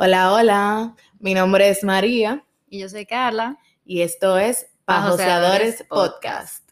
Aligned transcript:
Hola, 0.00 0.32
hola. 0.32 0.94
Mi 1.18 1.34
nombre 1.34 1.68
es 1.68 1.82
María. 1.82 2.44
Y 2.68 2.78
yo 2.78 2.88
soy 2.88 3.04
Carla. 3.04 3.58
Y 3.84 4.02
esto 4.02 4.38
es 4.38 4.68
Pajoseadores 4.84 5.82
Podcast. 5.88 6.67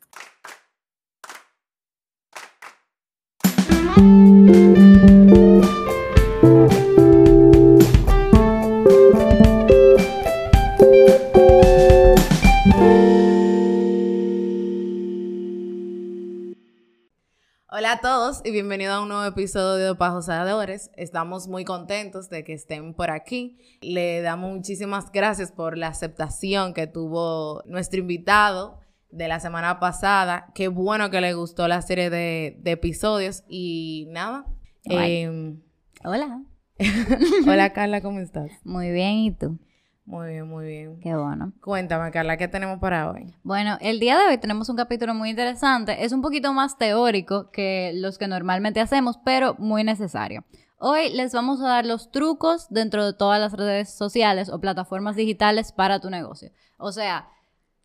Hola 17.87 17.93
a 17.93 18.01
todos 18.01 18.43
y 18.45 18.51
bienvenido 18.51 18.95
a 18.95 19.01
un 19.01 19.11
nuevo 19.11 19.23
episodio 19.23 19.87
de 19.87 19.95
Pajoseadores. 19.95 20.91
Estamos 20.97 21.47
muy 21.47 21.65
contentos 21.65 22.29
de 22.29 22.43
que 22.43 22.53
estén 22.53 22.95
por 22.95 23.13
aquí. 23.13 23.61
Le 23.81 24.23
damos 24.23 24.53
muchísimas 24.53 25.13
gracias 25.13 25.53
por 25.53 25.79
la 25.79 25.87
aceptación 25.87 26.75
que 26.75 26.89
tuvo 26.89 27.63
nuestro 27.65 28.01
invitado 28.01 28.81
de 29.13 29.29
la 29.29 29.39
semana 29.39 29.79
pasada. 29.79 30.51
Qué 30.53 30.67
bueno 30.67 31.11
que 31.11 31.21
le 31.21 31.35
gustó 31.35 31.69
la 31.69 31.81
serie 31.81 32.11
de, 32.11 32.59
episodios 32.65 33.45
y 33.49 34.09
nada. 34.11 34.47
Em, 34.87 35.63
Hola. 36.03 36.43
Hola 37.47 37.73
Carla, 37.73 38.01
¿cómo 38.01 38.19
estás? 38.19 38.51
Muy 38.65 38.91
bien, 38.91 39.19
¿y 39.19 39.31
tú? 39.31 39.61
Muy 40.07 40.29
bien, 40.29 40.49
muy 40.49 40.67
bien. 40.67 41.01
Qué 41.01 41.17
bueno. 41.17 41.53
Cuéntame, 41.61 42.13
Carla, 42.13 42.37
¿qué 42.37 42.47
tenemos 42.47 42.79
para 42.79 43.11
hoy? 43.11 43.35
Bueno, 43.43 43.77
el 43.81 43.99
día 43.99 44.17
de 44.17 44.27
hoy 44.27 44.39
tenemos 44.39 44.69
un 44.69 44.77
capítulo 44.77 45.15
muy 45.15 45.31
interesante. 45.31 46.05
Es 46.05 46.13
un 46.13 46.23
poquito 46.23 46.53
más 46.53 46.79
teórico 46.79 47.51
que 47.51 47.91
los 47.95 48.17
que 48.17 48.29
normalmente 48.29 48.81
hacemos, 48.81 49.19
pero 49.25 49.57
muy 49.59 49.83
necesario. 49.83 50.45
Hoy 50.79 51.11
les 51.11 51.33
vamos 51.33 51.61
a 51.61 51.69
dar 51.69 51.87
los 51.87 52.13
trucos 52.13 52.69
dentro 52.71 53.05
de 53.05 53.15
todas 53.15 53.41
las 53.41 53.53
redes 53.53 53.91
sociales 53.91 54.49
o 54.49 54.61
plataformas 54.61 55.17
digitales 55.17 55.73
para 55.73 55.99
tu 55.99 56.09
negocio. 56.09 56.53
O 56.79 56.93
sea, 56.93 57.29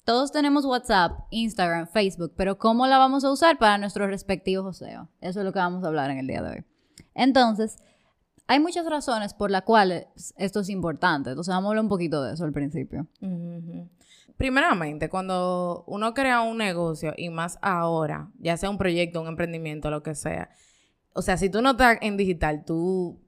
todos 0.05 0.31
tenemos 0.31 0.65
WhatsApp, 0.65 1.11
Instagram, 1.31 1.87
Facebook, 1.87 2.33
pero 2.37 2.59
¿cómo 2.59 2.85
la 2.85 2.99
vamos 2.99 3.23
a 3.23 3.31
usar 3.31 3.57
para 3.57 3.79
nuestros 3.79 4.09
respectivos 4.09 4.77
SEO? 4.77 5.09
Eso 5.21 5.39
es 5.39 5.45
lo 5.45 5.53
que 5.53 5.59
vamos 5.59 5.83
a 5.83 5.87
hablar 5.87 6.11
en 6.11 6.19
el 6.19 6.27
día 6.27 6.43
de 6.43 6.49
hoy. 6.51 6.65
Entonces, 7.15 7.77
hay 8.51 8.59
muchas 8.59 8.85
razones 8.85 9.33
por 9.33 9.49
las 9.49 9.61
cuales 9.61 10.07
esto 10.35 10.59
es 10.59 10.67
importante. 10.67 11.29
Entonces, 11.29 11.53
vamos 11.53 11.67
a 11.67 11.69
hablar 11.69 11.83
un 11.85 11.89
poquito 11.89 12.21
de 12.21 12.33
eso 12.33 12.43
al 12.43 12.51
principio. 12.51 13.07
Primeramente, 14.35 15.07
cuando 15.07 15.85
uno 15.87 16.13
crea 16.13 16.41
un 16.41 16.57
negocio, 16.57 17.13
y 17.15 17.29
más 17.29 17.57
ahora, 17.61 18.29
ya 18.39 18.57
sea 18.57 18.69
un 18.69 18.77
proyecto, 18.77 19.21
un 19.21 19.29
emprendimiento, 19.29 19.89
lo 19.89 20.03
que 20.03 20.15
sea, 20.15 20.49
o 21.13 21.21
sea, 21.21 21.37
si 21.37 21.49
tú 21.49 21.61
no 21.61 21.71
estás 21.71 21.99
en 22.01 22.17
digital, 22.17 22.65
tú, 22.65 23.21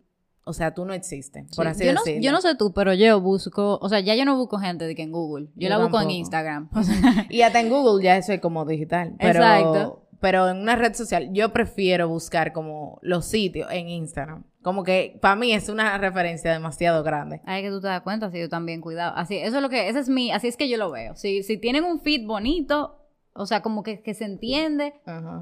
o 0.43 0.51
sea, 0.51 0.73
tú 0.73 0.83
no 0.83 0.91
existes, 0.91 1.45
por 1.55 1.67
así 1.67 1.85
yo 1.85 1.91
decirlo. 1.91 2.21
Yo 2.21 2.31
no 2.33 2.41
sé 2.41 2.55
tú, 2.55 2.73
pero 2.73 2.93
yo 2.93 3.21
busco, 3.21 3.79
o 3.81 3.87
sea, 3.87 4.01
ya 4.01 4.15
yo 4.15 4.25
no 4.25 4.35
busco 4.35 4.57
gente 4.57 4.85
de 4.85 4.93
que 4.93 5.03
en 5.03 5.13
Google, 5.13 5.47
yo, 5.55 5.69
la 5.69 5.77
busco 5.77 6.01
en 6.01 6.11
Instagram. 6.11 6.69
y 7.29 7.43
hasta 7.43 7.61
en 7.61 7.69
Google 7.69 8.03
ya 8.03 8.17
eso 8.17 8.33
es 8.33 8.41
como 8.41 8.65
digital. 8.65 9.15
Pero, 9.19 9.39
Exacto. 9.39 9.99
Pero 10.19 10.49
en 10.49 10.57
una 10.57 10.75
red 10.75 10.93
social, 10.93 11.29
yo 11.31 11.53
prefiero 11.53 12.09
buscar 12.09 12.51
como 12.51 12.99
los 13.01 13.25
sitios 13.25 13.71
en 13.71 13.87
Instagram. 13.87 14.43
Como 14.63 14.83
que 14.83 15.19
para 15.21 15.35
mí 15.35 15.51
es 15.53 15.67
una 15.67 15.97
referencia 15.97 16.51
demasiado 16.51 17.03
grande. 17.03 17.41
Hay 17.45 17.61
que 17.61 17.69
tú 17.69 17.81
te 17.81 17.87
das 17.87 18.01
cuenta, 18.01 18.31
sí, 18.31 18.39
yo 18.39 18.49
también, 18.49 18.79
cuidado. 18.79 19.15
Así, 19.15 19.37
eso 19.37 19.57
es 19.57 19.61
lo 19.61 19.69
que, 19.69 19.89
ese 19.89 19.99
es 19.99 20.09
mi, 20.09 20.31
así 20.31 20.47
es 20.47 20.55
que 20.55 20.69
yo 20.69 20.77
lo 20.77 20.89
veo. 20.89 21.15
Si, 21.15 21.43
si 21.43 21.57
tienen 21.57 21.83
un 21.83 21.99
feed 21.99 22.25
bonito, 22.25 23.03
o 23.33 23.45
sea, 23.45 23.61
como 23.61 23.83
que, 23.83 24.01
que 24.01 24.13
se 24.13 24.23
entiende, 24.23 24.93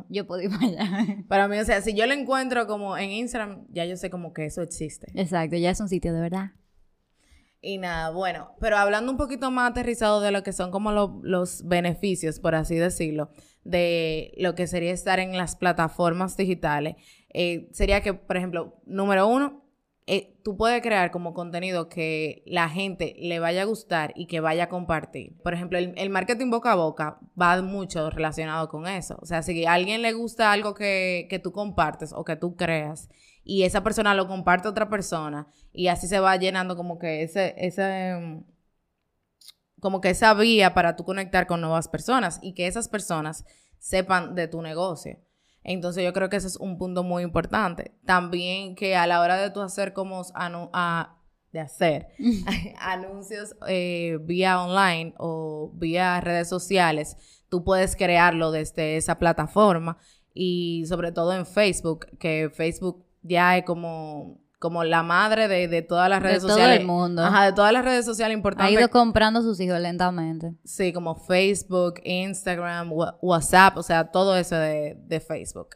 yo 0.09 0.25
puedo 0.25 0.42
ir 0.42 0.49
para 0.59 0.66
allá. 0.66 1.17
Para 1.27 1.47
mí, 1.47 1.58
o 1.59 1.66
sea, 1.66 1.81
si 1.81 1.94
yo 1.94 2.08
lo 2.08 2.14
encuentro 2.14 2.66
como 2.66 2.97
en 2.97 3.11
Instagram, 3.11 3.66
ya 3.69 3.86
yo 3.86 3.95
sé 3.95 4.09
como 4.09 4.33
que 4.33 4.45
eso 4.45 4.64
existe. 4.64 5.11
Exacto, 5.14 5.55
ya 5.55 5.69
es 5.69 5.80
un 5.80 5.88
sitio 5.88 6.14
de 6.14 6.22
verdad. 6.22 6.52
Y 7.64 7.77
nada, 7.77 8.09
bueno, 8.09 8.55
pero 8.59 8.77
hablando 8.77 9.11
un 9.11 9.19
poquito 9.19 9.52
más 9.52 9.69
aterrizado 9.69 10.19
de 10.19 10.31
lo 10.31 10.42
que 10.42 10.52
son 10.52 10.72
como 10.72 10.92
los 10.92 11.67
beneficios, 11.67 12.39
por 12.39 12.55
así 12.55 12.75
decirlo, 12.75 13.30
de 13.64 14.33
lo 14.37 14.55
que 14.55 14.65
sería 14.65 14.92
estar 14.92 15.20
en 15.20 15.37
las 15.37 15.55
plataformas 15.55 16.36
digitales, 16.37 16.95
eh, 17.33 17.69
sería 17.71 18.02
que, 18.02 18.14
por 18.14 18.37
ejemplo, 18.37 18.75
número 18.86 19.27
uno, 19.27 19.61
eh, 20.08 20.37
tú 20.43 20.58
puedes 20.58 20.81
crear 20.81 21.11
como 21.11 21.33
contenido 21.33 21.87
que 21.87 22.43
la 22.45 22.67
gente 22.69 23.15
le 23.19 23.39
vaya 23.39 23.61
a 23.61 23.65
gustar 23.65 24.11
y 24.15 24.25
que 24.25 24.39
vaya 24.39 24.65
a 24.65 24.69
compartir. 24.69 25.37
Por 25.43 25.53
ejemplo, 25.53 25.77
el, 25.77 26.09
marketing 26.09 26.49
boca 26.49 26.71
a 26.71 26.75
boca 26.75 27.19
va 27.39 27.61
mucho 27.61 28.09
relacionado 28.09 28.67
con 28.67 28.87
eso. 28.87 29.17
O 29.21 29.25
sea, 29.25 29.43
si 29.43 29.65
a 29.65 29.73
alguien 29.73 30.02
le 30.02 30.14
gusta 30.14 30.52
algo 30.52 30.73
que, 30.73 31.27
que 31.30 31.39
tú 31.39 31.52
compartes 31.52 32.14
o 32.14 32.25
que 32.25 32.36
tú 32.36 32.55
creas 32.55 33.09
y 33.43 33.63
esa 33.63 33.83
persona 33.83 34.13
lo 34.13 34.27
comparte 34.27 34.67
a 34.67 34.71
otra 34.71 34.89
persona 34.89 35.48
y 35.71 35.87
así 35.87 36.08
se 36.08 36.19
va 36.19 36.36
llenando 36.36 36.75
como 36.75 36.99
que 36.99 37.23
ese, 37.23 37.55
ese 37.58 38.43
como 39.80 40.02
que 40.02 40.09
esa 40.11 40.33
vía 40.33 40.73
para 40.73 40.95
tú 40.95 41.05
conectar 41.05 41.48
con 41.48 41.61
nuevas 41.61 41.87
personas 41.87 42.39
y 42.42 42.53
que 42.53 42.67
esas 42.67 42.87
personas 42.87 43.45
sepan 43.80 44.36
de 44.36 44.48
tu 44.48 44.61
negocio. 44.61 45.19
Entonces 45.64 46.04
yo 46.04 46.14
creo 46.14 46.30
que 46.30 46.38
ese 46.38 46.48
es 46.48 46.58
un 46.58 46.77
punto 46.77 47.04
muy 47.04 47.23
importante. 47.23 47.92
También 48.05 48.76
que 48.76 48.95
a 48.95 49.08
la 49.08 49.22
hora 49.22 49.38
de 49.38 49.52
tú 49.52 49.61
hacer 49.61 49.94
como 49.94 50.23
a, 50.33 51.17
de 51.52 51.60
hacer 51.60 52.08
anuncios 52.80 53.55
eh, 53.67 54.17
vía 54.22 54.61
online 54.61 55.14
o 55.17 55.72
vía 55.76 56.20
redes 56.22 56.49
sociales, 56.49 57.44
tú 57.49 57.64
puedes 57.64 57.95
crearlo 57.95 58.52
desde 58.52 58.98
esa 58.98 59.20
plataforma 59.20 59.98
y 60.33 60.86
sobre 60.88 61.11
todo 61.11 61.33
en 61.33 61.45
Facebook, 61.45 62.08
que 62.17 62.49
Facebook 62.54 63.05
ya 63.22 63.58
es 63.58 63.66
como 63.66 64.41
como 64.61 64.83
la 64.83 65.02
madre 65.02 65.48
de, 65.48 65.82
todas 65.82 66.08
las 66.08 66.22
redes 66.22 66.44
sociales. 66.44 66.66
De 66.66 66.70
todo 66.70 66.82
el 66.82 66.86
mundo. 66.86 67.23
Ajá, 67.23 67.48
de 67.48 67.54
todas 67.54 67.73
las 67.73 67.83
redes 67.83 68.05
sociales 68.05 68.38
importantes. 68.38 68.77
Ha 68.77 68.80
ido 68.80 68.89
comprando 68.92 69.42
sus 69.42 69.60
hijos 69.60 69.80
lentamente. 69.80 70.54
Sí, 70.64 70.94
como 70.94 71.16
Facebook, 71.16 71.95
Instagram, 72.04 72.92
WhatsApp, 72.94 73.77
o 73.77 73.82
sea, 73.82 74.11
todo 74.11 74.38
eso 74.38 74.55
de, 74.55 74.99
de 75.04 75.20
Facebook. 75.20 75.70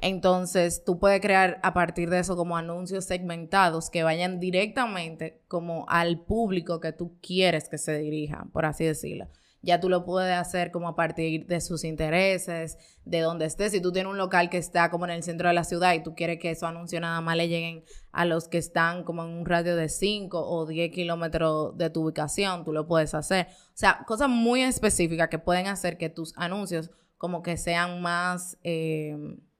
Entonces, 0.00 0.82
tú 0.86 0.98
puedes 0.98 1.20
crear 1.20 1.60
a 1.62 1.74
partir 1.74 2.08
de 2.08 2.20
eso 2.20 2.34
como 2.34 2.56
anuncios 2.56 3.04
segmentados 3.04 3.90
que 3.90 4.04
vayan 4.04 4.40
directamente 4.40 5.42
como 5.46 5.84
al 5.90 6.20
público 6.24 6.80
que 6.80 6.92
tú 6.94 7.18
quieres 7.20 7.68
que 7.68 7.76
se 7.76 7.98
dirija, 7.98 8.46
por 8.54 8.64
así 8.64 8.86
decirlo 8.86 9.28
ya 9.62 9.80
tú 9.80 9.88
lo 9.88 10.04
puedes 10.04 10.36
hacer 10.36 10.70
como 10.70 10.88
a 10.88 10.96
partir 10.96 11.46
de 11.46 11.60
sus 11.60 11.84
intereses, 11.84 12.78
de 13.04 13.20
donde 13.20 13.46
estés. 13.46 13.72
Si 13.72 13.80
tú 13.80 13.92
tienes 13.92 14.10
un 14.10 14.18
local 14.18 14.48
que 14.48 14.58
está 14.58 14.90
como 14.90 15.04
en 15.04 15.12
el 15.12 15.22
centro 15.22 15.48
de 15.48 15.54
la 15.54 15.64
ciudad 15.64 15.94
y 15.94 16.02
tú 16.02 16.14
quieres 16.14 16.38
que 16.38 16.50
esos 16.50 16.68
anuncios 16.68 17.00
nada 17.00 17.20
más 17.20 17.36
le 17.36 17.48
lleguen 17.48 17.84
a 18.12 18.24
los 18.24 18.48
que 18.48 18.58
están 18.58 19.04
como 19.04 19.22
en 19.24 19.30
un 19.30 19.46
radio 19.46 19.76
de 19.76 19.88
5 19.88 20.40
o 20.40 20.66
10 20.66 20.92
kilómetros 20.92 21.76
de 21.76 21.90
tu 21.90 22.04
ubicación, 22.04 22.64
tú 22.64 22.72
lo 22.72 22.86
puedes 22.86 23.14
hacer. 23.14 23.48
O 23.50 23.72
sea, 23.74 24.04
cosas 24.06 24.28
muy 24.28 24.62
específicas 24.62 25.28
que 25.28 25.38
pueden 25.38 25.66
hacer 25.66 25.98
que 25.98 26.08
tus 26.08 26.32
anuncios 26.36 26.90
como 27.18 27.42
que 27.42 27.56
sean 27.56 28.00
más, 28.00 28.56
eh, 28.64 29.16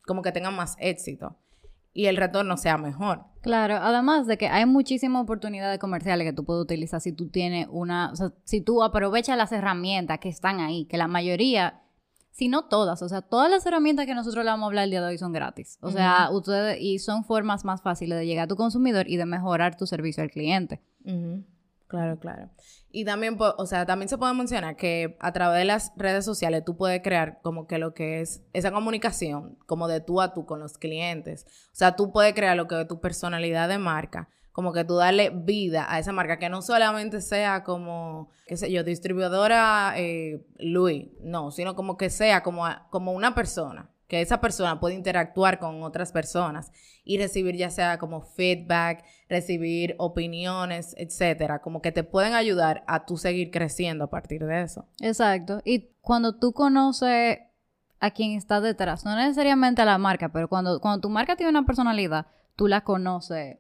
como 0.07 0.23
que 0.23 0.33
tengan 0.33 0.55
más 0.55 0.77
éxito 0.79 1.37
y 1.93 2.07
el 2.07 2.17
retorno 2.17 2.57
sea 2.57 2.79
mejor. 2.79 3.25
Claro, 3.41 3.77
además 3.77 4.27
de 4.27 4.37
que 4.37 4.49
hay 4.49 4.67
muchísimas 4.67 5.23
oportunidades 5.23 5.79
comerciales 5.79 6.27
que 6.27 6.33
tú 6.33 6.45
puedes 6.45 6.63
utilizar 6.63 7.01
si 7.01 7.13
tú 7.13 7.29
tienes 7.29 7.67
una, 7.71 8.11
o 8.13 8.17
sea, 8.17 8.33
si 8.45 8.61
tú 8.61 8.83
aprovechas 8.83 9.37
las 9.37 9.51
herramientas 9.53 10.19
que 10.19 10.29
están 10.29 10.61
ahí, 10.61 10.85
que 10.85 10.99
la 10.99 11.09
mayoría, 11.09 11.83
si 12.31 12.49
no 12.49 12.67
todas, 12.67 13.03
o 13.03 13.09
sea, 13.09 13.23
todas 13.23 13.51
las 13.51 13.65
herramientas 13.65 14.07
que 14.07 14.15
nosotros 14.15 14.45
le 14.45 14.51
vamos 14.51 14.65
a 14.65 14.67
hablar 14.69 14.85
el 14.85 14.91
día 14.91 15.01
de 15.01 15.09
hoy 15.09 15.19
son 15.19 15.33
gratis. 15.33 15.79
O 15.81 15.91
sea, 15.91 16.29
ustedes, 16.31 16.79
y 16.81 16.99
son 16.99 17.25
formas 17.25 17.65
más 17.65 17.83
fáciles 17.83 18.19
de 18.19 18.27
llegar 18.27 18.45
a 18.45 18.49
tu 18.49 18.57
consumidor 18.57 19.09
y 19.09 19.17
de 19.17 19.27
mejorar 19.27 19.77
tu 19.77 19.87
servicio 19.87 20.23
al 20.23 20.31
cliente. 20.31 20.83
Claro, 21.91 22.21
claro. 22.21 22.49
Y 22.93 23.05
también, 23.05 23.37
o 23.41 23.67
sea, 23.67 23.85
también 23.85 24.09
se 24.09 24.17
puede 24.17 24.33
mencionar 24.33 24.77
que 24.77 25.17
a 25.19 25.33
través 25.33 25.59
de 25.59 25.65
las 25.65 25.93
redes 25.97 26.25
sociales 26.25 26.65
tú 26.65 26.77
puedes 26.77 27.03
crear 27.03 27.41
como 27.43 27.67
que 27.67 27.79
lo 27.79 27.95
que 27.95 28.21
es 28.21 28.45
esa 28.53 28.71
comunicación, 28.71 29.59
como 29.67 29.89
de 29.89 30.01
tú 30.01 30.21
a 30.21 30.33
tú 30.33 30.47
con 30.47 30.61
los 30.61 30.79
clientes. 30.79 31.47
O 31.73 31.75
sea, 31.75 31.97
tú 31.97 32.13
puedes 32.13 32.33
crear 32.33 32.57
lo 32.57 32.69
que 32.69 32.81
es 32.81 32.87
tu 32.87 33.01
personalidad 33.01 33.69
de 33.69 33.79
marca, 33.79 34.29
como 34.53 34.73
que 34.73 34.85
tú 34.85 34.95
darle 34.95 35.31
vida 35.31 35.93
a 35.93 35.99
esa 35.99 36.13
marca, 36.13 36.39
que 36.39 36.49
no 36.49 36.63
solamente 36.63 37.21
sea 37.21 37.65
como, 37.65 38.31
qué 38.47 38.57
sé 38.57 38.71
yo, 38.71 38.85
distribuidora 38.85 39.95
eh, 39.97 40.47
Louis, 40.61 41.09
no, 41.23 41.51
sino 41.51 41.75
como 41.75 41.97
que 41.97 42.09
sea 42.09 42.45
como, 42.45 42.69
como 42.91 43.11
una 43.11 43.35
persona 43.35 43.90
que 44.11 44.21
esa 44.21 44.41
persona 44.41 44.81
puede 44.81 44.97
interactuar 44.97 45.61
con 45.61 45.85
otras 45.85 46.11
personas 46.11 46.73
y 47.05 47.17
recibir 47.17 47.57
ya 47.57 47.71
sea 47.71 47.97
como 47.97 48.23
feedback, 48.23 49.05
recibir 49.29 49.95
opiniones, 49.99 50.97
etcétera, 50.99 51.61
como 51.61 51.81
que 51.81 51.93
te 51.93 52.03
pueden 52.03 52.35
ayudar 52.35 52.83
a 52.89 53.07
tú 53.07 53.17
seguir 53.17 53.53
creciendo 53.53 54.05
a 54.05 54.11
partir 54.11 54.45
de 54.45 54.63
eso. 54.63 54.89
Exacto. 55.01 55.63
Y 55.65 55.93
cuando 56.01 56.37
tú 56.37 56.53
conoces 56.53 57.39
a 58.01 58.11
quien 58.11 58.33
está 58.33 58.61
detrás, 58.61 59.05
no 59.05 59.15
necesariamente 59.15 59.81
a 59.81 59.85
la 59.85 59.97
marca, 59.97 60.33
pero 60.33 60.49
cuando, 60.49 60.81
cuando 60.81 61.03
tu 61.03 61.09
marca 61.09 61.37
tiene 61.37 61.51
una 61.51 61.65
personalidad, 61.65 62.27
tú 62.57 62.67
la 62.67 62.81
conoces, 62.81 63.59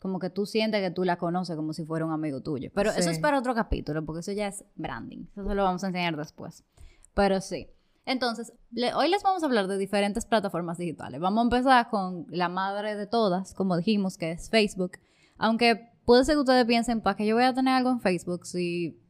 como 0.00 0.20
que 0.20 0.30
tú 0.30 0.46
sientes 0.46 0.80
que 0.80 0.92
tú 0.92 1.02
la 1.02 1.16
conoces 1.16 1.56
como 1.56 1.72
si 1.72 1.84
fuera 1.84 2.06
un 2.06 2.12
amigo 2.12 2.40
tuyo. 2.42 2.70
Pero 2.76 2.90
eso 2.90 3.10
es 3.10 3.18
para 3.18 3.40
otro 3.40 3.56
capítulo, 3.56 4.04
porque 4.06 4.20
eso 4.20 4.30
ya 4.30 4.46
es 4.46 4.64
branding. 4.76 5.26
Eso 5.32 5.48
se 5.48 5.54
lo 5.56 5.64
vamos 5.64 5.82
a 5.82 5.88
enseñar 5.88 6.16
después. 6.16 6.64
Pero 7.12 7.40
sí. 7.40 7.68
Entonces, 8.06 8.52
hoy 8.94 9.08
les 9.08 9.22
vamos 9.22 9.42
a 9.42 9.46
hablar 9.46 9.68
de 9.68 9.78
diferentes 9.78 10.26
plataformas 10.26 10.78
digitales. 10.78 11.20
Vamos 11.20 11.40
a 11.40 11.42
empezar 11.44 11.90
con 11.90 12.26
la 12.30 12.48
madre 12.48 12.96
de 12.96 13.06
todas, 13.06 13.54
como 13.54 13.76
dijimos, 13.76 14.16
que 14.16 14.32
es 14.32 14.50
Facebook. 14.50 14.92
Aunque 15.38 15.90
puede 16.04 16.24
ser 16.24 16.34
que 16.34 16.40
ustedes 16.40 16.64
piensen, 16.64 17.00
¿para 17.02 17.16
qué 17.16 17.26
yo 17.26 17.34
voy 17.34 17.44
a 17.44 17.54
tener 17.54 17.74
algo 17.74 17.90
en 17.90 18.00
Facebook 18.00 18.46
si 18.46 19.00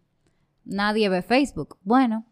nadie 0.65 1.09
ve 1.09 1.23
Facebook? 1.23 1.79
Bueno, 1.83 2.27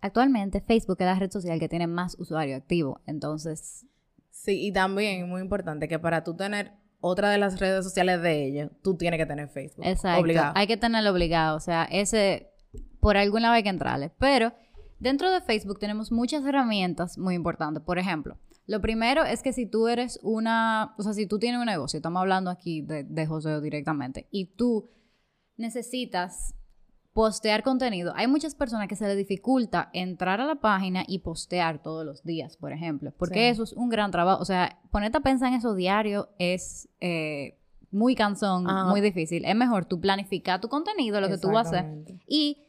actualmente 0.00 0.60
Facebook 0.60 0.96
es 1.00 1.06
la 1.06 1.18
red 1.18 1.30
social 1.30 1.58
que 1.60 1.68
tiene 1.68 1.86
más 1.86 2.18
usuario 2.18 2.56
activo, 2.56 3.00
entonces... 3.06 3.86
Sí, 4.30 4.66
y 4.66 4.72
también 4.72 5.28
muy 5.28 5.42
importante 5.42 5.86
que 5.86 5.98
para 5.98 6.24
tú 6.24 6.34
tener 6.34 6.72
otra 7.00 7.30
de 7.30 7.38
las 7.38 7.58
redes 7.58 7.84
sociales 7.84 8.22
de 8.22 8.44
ellos, 8.44 8.70
tú 8.82 8.96
tienes 8.96 9.18
que 9.18 9.26
tener 9.26 9.48
Facebook. 9.48 9.84
Exacto. 9.86 10.20
Obligado. 10.20 10.52
Hay 10.54 10.66
que 10.66 10.76
tenerlo 10.76 11.10
obligado. 11.10 11.56
O 11.56 11.60
sea, 11.60 11.84
ese, 11.90 12.50
por 13.00 13.16
algún 13.16 13.42
lado 13.42 13.54
hay 13.54 13.62
que 13.62 13.68
entrarle. 13.68 14.12
Pero 14.18 14.52
dentro 15.00 15.30
de 15.30 15.40
Facebook 15.40 15.78
tenemos 15.80 16.12
muchas 16.12 16.44
herramientas 16.44 17.18
muy 17.18 17.34
importantes. 17.34 17.82
Por 17.82 17.98
ejemplo, 17.98 18.38
lo 18.66 18.80
primero 18.80 19.24
es 19.24 19.42
que 19.42 19.52
si 19.52 19.66
tú 19.66 19.88
eres 19.88 20.20
una, 20.22 20.94
o 20.98 21.02
sea, 21.02 21.12
si 21.12 21.26
tú 21.26 21.38
tienes 21.38 21.58
un 21.60 21.66
negocio, 21.66 21.96
estamos 21.98 22.20
hablando 22.20 22.50
aquí 22.50 22.82
de, 22.82 23.02
de 23.04 23.26
José 23.26 23.60
directamente, 23.60 24.28
y 24.30 24.54
tú 24.54 24.88
necesitas 25.56 26.54
postear 27.12 27.62
contenido. 27.64 28.12
Hay 28.14 28.28
muchas 28.28 28.54
personas 28.54 28.86
que 28.86 28.94
se 28.94 29.06
les 29.06 29.16
dificulta 29.16 29.90
entrar 29.92 30.40
a 30.40 30.46
la 30.46 30.54
página 30.60 31.02
y 31.08 31.18
postear 31.18 31.82
todos 31.82 32.06
los 32.06 32.22
días, 32.22 32.56
por 32.56 32.72
ejemplo, 32.72 33.12
porque 33.18 33.40
Sí. 33.40 33.46
eso 33.46 33.64
es 33.64 33.72
un 33.72 33.88
gran 33.88 34.10
trabajo. 34.12 34.40
O 34.40 34.44
sea, 34.44 34.78
ponerte 34.92 35.18
a 35.18 35.20
pensar 35.20 35.48
en 35.48 35.54
eso 35.58 35.74
diario 35.74 36.28
es 36.38 36.88
eh, 37.00 37.58
muy 37.90 38.14
cansón, 38.14 38.70
Ajá. 38.70 38.88
muy 38.88 39.00
difícil. 39.00 39.44
Es 39.44 39.56
mejor 39.56 39.86
tú 39.86 40.00
planificar 40.00 40.60
tu 40.60 40.68
contenido, 40.68 41.20
lo 41.20 41.28
que 41.28 41.38
tú 41.38 41.48
vas 41.50 41.66
a 41.72 41.80
hacer. 41.80 42.04
Y 42.28 42.62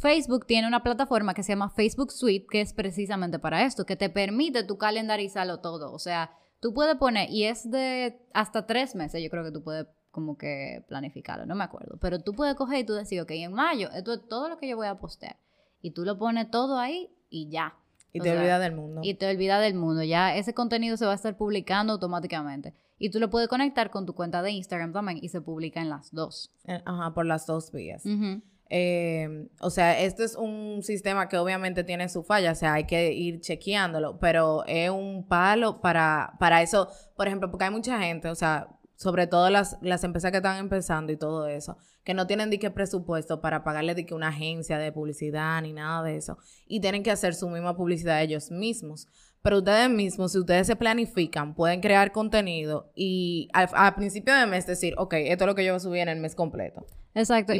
Facebook 0.00 0.46
tiene 0.46 0.68
una 0.68 0.82
plataforma 0.82 1.34
que 1.34 1.42
se 1.42 1.52
llama 1.52 1.70
Facebook 1.70 2.12
Suite, 2.12 2.46
que 2.50 2.60
es 2.60 2.72
precisamente 2.72 3.38
para 3.38 3.64
esto, 3.64 3.86
que 3.86 3.96
te 3.96 4.10
permite 4.10 4.64
tú 4.64 4.78
calendarizarlo 4.78 5.60
todo. 5.60 5.92
O 5.92 5.98
sea, 5.98 6.30
tú 6.60 6.74
puedes 6.74 6.96
poner, 6.96 7.30
y 7.30 7.44
es 7.44 7.70
de 7.70 8.18
hasta 8.34 8.66
tres 8.66 8.94
meses, 8.94 9.22
yo 9.22 9.30
creo 9.30 9.44
que 9.44 9.52
tú 9.52 9.62
puedes 9.62 9.86
como 10.10 10.38
que 10.38 10.84
planificarlo, 10.88 11.44
no 11.44 11.54
me 11.54 11.64
acuerdo. 11.64 11.98
Pero 12.00 12.20
tú 12.20 12.32
puedes 12.32 12.54
coger 12.54 12.78
y 12.78 12.84
tú 12.84 12.94
decir, 12.94 13.20
ok, 13.20 13.30
en 13.32 13.52
mayo, 13.52 13.90
esto 13.92 14.14
es 14.14 14.26
todo 14.28 14.48
lo 14.48 14.58
que 14.58 14.68
yo 14.68 14.76
voy 14.76 14.86
a 14.86 14.98
postear. 14.98 15.36
Y 15.82 15.90
tú 15.90 16.04
lo 16.04 16.18
pones 16.18 16.50
todo 16.50 16.78
ahí 16.78 17.10
y 17.28 17.50
ya. 17.50 17.74
Y 18.12 18.20
O 18.20 18.22
te 18.22 18.30
sea, 18.30 18.38
olvidas 18.38 18.60
del 18.60 18.74
mundo. 18.74 19.00
Y 19.04 19.14
te 19.14 19.28
olvidas 19.28 19.60
del 19.60 19.74
mundo. 19.74 20.02
Ya 20.02 20.34
ese 20.34 20.54
contenido 20.54 20.96
se 20.96 21.04
va 21.04 21.12
a 21.12 21.16
estar 21.16 21.36
publicando 21.36 21.92
automáticamente. 21.92 22.72
Y 22.98 23.10
tú 23.10 23.20
lo 23.20 23.28
puedes 23.28 23.48
conectar 23.48 23.90
con 23.90 24.06
tu 24.06 24.14
cuenta 24.14 24.40
de 24.40 24.52
Instagram 24.52 24.94
también 24.94 25.18
y 25.20 25.28
se 25.28 25.42
publica 25.42 25.82
en 25.82 25.90
las 25.90 26.10
dos. 26.12 26.50
Eh, 26.64 26.80
Ajá, 26.86 27.12
por 27.12 27.26
las 27.26 27.46
dos 27.46 27.70
vías. 27.70 28.02
Eh, 28.68 29.48
o 29.60 29.70
sea, 29.70 30.00
este 30.00 30.24
es 30.24 30.34
un 30.34 30.82
sistema 30.82 31.28
que 31.28 31.38
obviamente 31.38 31.84
tiene 31.84 32.08
su 32.08 32.24
falla, 32.24 32.52
o 32.52 32.54
sea, 32.54 32.74
hay 32.74 32.84
que 32.84 33.12
ir 33.12 33.40
chequeándolo, 33.40 34.18
pero 34.18 34.64
es 34.66 34.90
un 34.90 35.26
palo 35.28 35.80
para, 35.80 36.34
para 36.40 36.62
eso, 36.62 36.88
por 37.16 37.28
ejemplo, 37.28 37.50
porque 37.50 37.66
hay 37.66 37.70
mucha 37.70 37.98
gente, 38.00 38.28
o 38.28 38.34
sea, 38.34 38.68
sobre 38.96 39.26
todo 39.26 39.50
las, 39.50 39.78
las 39.82 40.02
empresas 40.02 40.32
que 40.32 40.38
están 40.38 40.58
empezando 40.58 41.12
y 41.12 41.16
todo 41.16 41.46
eso, 41.46 41.76
que 42.02 42.14
no 42.14 42.26
tienen 42.26 42.50
de 42.50 42.58
qué 42.58 42.70
presupuesto 42.70 43.40
para 43.40 43.62
pagarle 43.62 43.94
de 43.94 44.06
una 44.12 44.28
agencia 44.28 44.78
de 44.78 44.90
publicidad 44.90 45.62
ni 45.62 45.72
nada 45.72 46.02
de 46.02 46.16
eso, 46.16 46.38
y 46.66 46.80
tienen 46.80 47.04
que 47.04 47.12
hacer 47.12 47.34
su 47.34 47.48
misma 47.48 47.76
publicidad 47.76 48.22
ellos 48.22 48.50
mismos. 48.50 49.06
Pero 49.46 49.58
ustedes 49.58 49.88
mismos, 49.88 50.32
si 50.32 50.38
ustedes 50.38 50.66
se 50.66 50.74
planifican, 50.74 51.54
pueden 51.54 51.80
crear 51.80 52.10
contenido 52.10 52.90
y 52.96 53.48
al, 53.52 53.68
al 53.74 53.94
principio 53.94 54.34
de 54.34 54.44
mes 54.46 54.66
decir, 54.66 54.94
ok, 54.98 55.14
esto 55.18 55.44
es 55.44 55.46
lo 55.46 55.54
que 55.54 55.64
yo 55.64 55.72
voy 55.72 55.76
a 55.76 55.80
subir 55.80 56.00
en 56.00 56.08
el 56.08 56.18
mes 56.18 56.34
completo. 56.34 56.84
Exacto. 57.14 57.52
Y 57.54 57.58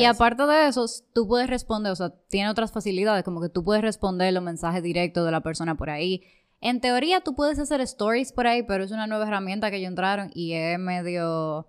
Y, 0.00 0.04
a- 0.04 0.10
aparte 0.10 0.42
de 0.46 0.66
eso, 0.66 0.84
tú 1.14 1.28
puedes 1.28 1.48
responder, 1.48 1.92
o 1.92 1.94
sea, 1.96 2.10
tiene 2.28 2.50
otras 2.50 2.72
facilidades, 2.72 3.22
como 3.22 3.40
que 3.40 3.48
tú 3.48 3.62
puedes 3.62 3.82
responder 3.82 4.32
los 4.32 4.42
mensajes 4.42 4.82
directos 4.82 5.24
de 5.24 5.30
la 5.30 5.40
persona 5.40 5.76
por 5.76 5.90
ahí. 5.90 6.22
En 6.60 6.80
teoría, 6.80 7.20
tú 7.20 7.36
puedes 7.36 7.60
hacer 7.60 7.80
stories 7.82 8.32
por 8.32 8.48
ahí, 8.48 8.64
pero 8.64 8.82
es 8.82 8.90
una 8.90 9.06
nueva 9.06 9.24
herramienta 9.28 9.70
que 9.70 9.76
ellos 9.76 9.90
entraron 9.90 10.32
y 10.34 10.54
es 10.54 10.76
medio, 10.80 11.68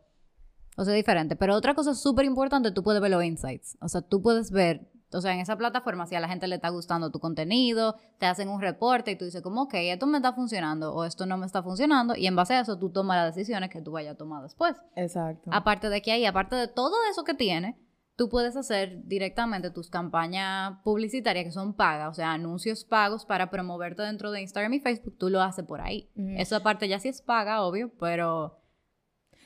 o 0.78 0.84
sea, 0.84 0.96
diferente. 0.96 1.36
Pero 1.36 1.54
otra 1.56 1.76
cosa 1.76 1.94
súper 1.94 2.26
importante, 2.26 2.72
tú 2.72 2.82
puedes 2.82 3.02
ver 3.02 3.12
los 3.12 3.24
insights. 3.24 3.78
O 3.82 3.88
sea, 3.88 4.02
tú 4.02 4.22
puedes 4.24 4.50
ver, 4.50 4.90
o 5.18 5.22
sea, 5.22 5.34
en 5.34 5.40
esa 5.40 5.58
plataforma, 5.58 6.06
si 6.06 6.16
a 6.16 6.20
la 6.20 6.28
gente 6.28 6.48
le 6.48 6.56
está 6.56 6.70
gustando 6.70 7.12
tu 7.12 7.20
contenido, 7.20 7.96
te 8.18 8.26
hacen 8.26 8.50
un 8.50 8.62
reporte 8.62 9.12
y 9.12 9.18
tú 9.18 9.26
dices 9.26 9.42
como, 9.42 9.64
ok, 9.64 9.74
esto 9.76 10.06
me 10.06 10.18
está 10.18 10.34
funcionando 10.34 10.94
o 10.94 11.04
esto 11.04 11.26
no 11.26 11.38
me 11.38 11.46
está 11.46 11.64
funcionando. 11.64 12.16
Y 12.16 12.28
en 12.28 12.36
base 12.36 12.54
a 12.54 12.62
eso, 12.62 12.78
tú 12.78 12.92
tomas 12.92 13.18
las 13.18 13.36
decisiones 13.36 13.70
que 13.70 13.82
tú 13.82 13.92
vayas 13.92 14.16
a 14.16 14.18
tomar 14.18 14.44
después. 14.44 14.76
Exacto. 14.96 15.50
Aparte 15.54 15.90
de 15.90 16.02
que 16.02 16.12
ahí, 16.12 16.26
aparte 16.26 16.56
de 16.56 16.68
todo 16.68 16.96
eso 17.10 17.24
que 17.24 17.34
tiene, 17.34 17.78
tú 18.16 18.30
puedes 18.30 18.58
hacer 18.58 19.06
directamente 19.06 19.72
tus 19.72 19.90
campañas 19.90 20.74
publicitarias 20.84 21.46
que 21.46 21.52
son 21.52 21.74
pagas, 21.74 22.10
o 22.10 22.14
sea, 22.14 22.34
anuncios 22.34 22.84
pagos 22.84 23.26
para 23.26 23.50
promoverte 23.50 24.02
dentro 24.04 24.32
de 24.32 24.42
Instagram 24.42 24.74
y 24.74 24.80
Facebook, 24.82 25.18
tú 25.18 25.30
lo 25.30 25.42
haces 25.42 25.66
por 25.66 25.82
ahí. 25.82 26.10
Ujú. 26.16 26.36
Eso 26.38 26.58
aparte 26.58 26.88
ya 26.88 27.00
sí 27.00 27.08
es 27.08 27.22
paga, 27.22 27.64
obvio, 27.64 27.92
pero... 28.00 28.58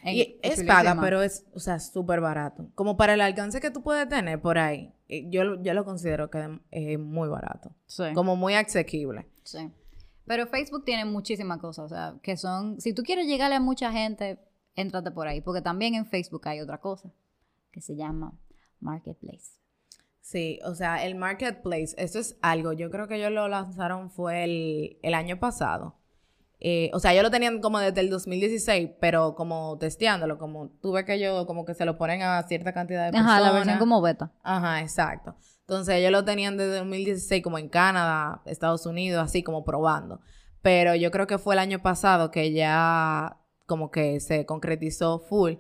en- 0.04 0.16
Y 0.16 0.40
es 0.42 0.64
paga, 0.64 0.98
pero 1.02 1.22
es, 1.22 1.46
o 1.54 1.60
sea, 1.60 1.80
súper 1.80 2.22
barato. 2.22 2.70
Como 2.76 2.98
para 2.98 3.14
el 3.16 3.22
alcance 3.22 3.60
que 3.62 3.72
tú 3.72 3.82
puedes 3.84 4.08
tener 4.10 4.42
por 4.42 4.58
ahí, 4.58 4.94
eh, 5.08 5.30
yo, 5.30 5.44
lo- 5.44 5.62
yo 5.64 5.74
lo 5.74 5.86
considero 5.86 6.30
que 6.30 6.60
es 6.72 7.00
muy 7.00 7.30
barato. 7.30 7.72
Sí, 7.86 8.04
Como 8.14 8.36
muy 8.36 8.54
asequible. 8.56 9.28
sí. 9.44 9.72
Pero 10.26 10.48
Facebook 10.48 10.86
tiene 10.86 11.04
muchísimas 11.04 11.60
cosas, 11.60 11.84
o 11.84 11.90
sea, 11.90 12.16
que 12.24 12.38
son... 12.38 12.80
Si 12.80 12.94
tú 12.94 13.04
quieres 13.04 13.28
llegarle 13.28 13.58
a 13.58 13.60
mucha 13.60 13.92
gente, 13.92 14.40
éntrate 14.74 15.12
por 15.12 15.28
ahí, 15.28 15.42
porque 15.42 15.62
también 15.62 15.96
en 15.96 16.06
Facebook 16.06 16.48
hay 16.48 16.62
otra 16.62 16.80
cosa 16.80 17.12
que 17.72 17.82
se 17.82 17.98
llama 17.98 18.32
Marketplace. 18.80 19.60
Sí, 20.22 20.60
o 20.64 20.76
sea, 20.76 21.04
el 21.06 21.16
marketplace, 21.16 21.94
eso 21.98 22.20
es 22.20 22.38
algo, 22.42 22.72
yo 22.72 22.90
creo 22.90 23.10
que 23.10 23.16
ellos 23.18 23.32
lo 23.34 23.50
lanzaron 23.50 24.10
fue 24.12 24.46
el, 24.46 24.98
el 25.04 25.14
año 25.14 25.38
pasado. 25.40 25.96
Eh, 26.66 26.90
o 26.94 27.00
sea, 27.00 27.12
ellos 27.12 27.24
lo 27.24 27.30
tenían 27.30 27.60
como 27.60 27.78
desde 27.78 28.00
el 28.00 28.10
2016, 28.10 28.92
pero 29.02 29.36
como 29.36 29.78
testeándolo, 29.80 30.38
como 30.38 30.70
tuve 30.82 31.04
que 31.04 31.16
ellos 31.16 31.46
como 31.46 31.66
que 31.66 31.74
se 31.74 31.84
lo 31.84 31.98
ponen 31.98 32.22
a 32.22 32.42
cierta 32.44 32.72
cantidad 32.72 33.06
de 33.06 33.12
personas. 33.12 33.34
Ajá, 33.34 33.42
la 33.42 33.52
versión 33.52 33.80
como 33.80 34.02
beta. 34.02 34.32
Ajá, 34.44 34.80
exacto. 34.80 35.36
Entonces 35.60 35.96
ellos 35.96 36.12
lo 36.12 36.24
tenían 36.24 36.56
desde 36.56 36.78
2016 36.78 37.44
como 37.44 37.58
en 37.58 37.68
Canadá, 37.68 38.42
Estados 38.46 38.86
Unidos, 38.86 39.22
así 39.22 39.44
como 39.44 39.66
probando. 39.66 40.22
Pero 40.62 40.96
yo 40.96 41.12
creo 41.12 41.28
que 41.28 41.38
fue 41.38 41.56
el 41.56 41.60
año 41.60 41.82
pasado 41.82 42.32
que 42.32 42.54
ya 42.54 43.42
como 43.66 43.92
que 43.92 44.22
se 44.22 44.46
concretizó 44.46 45.20
full. 45.20 45.56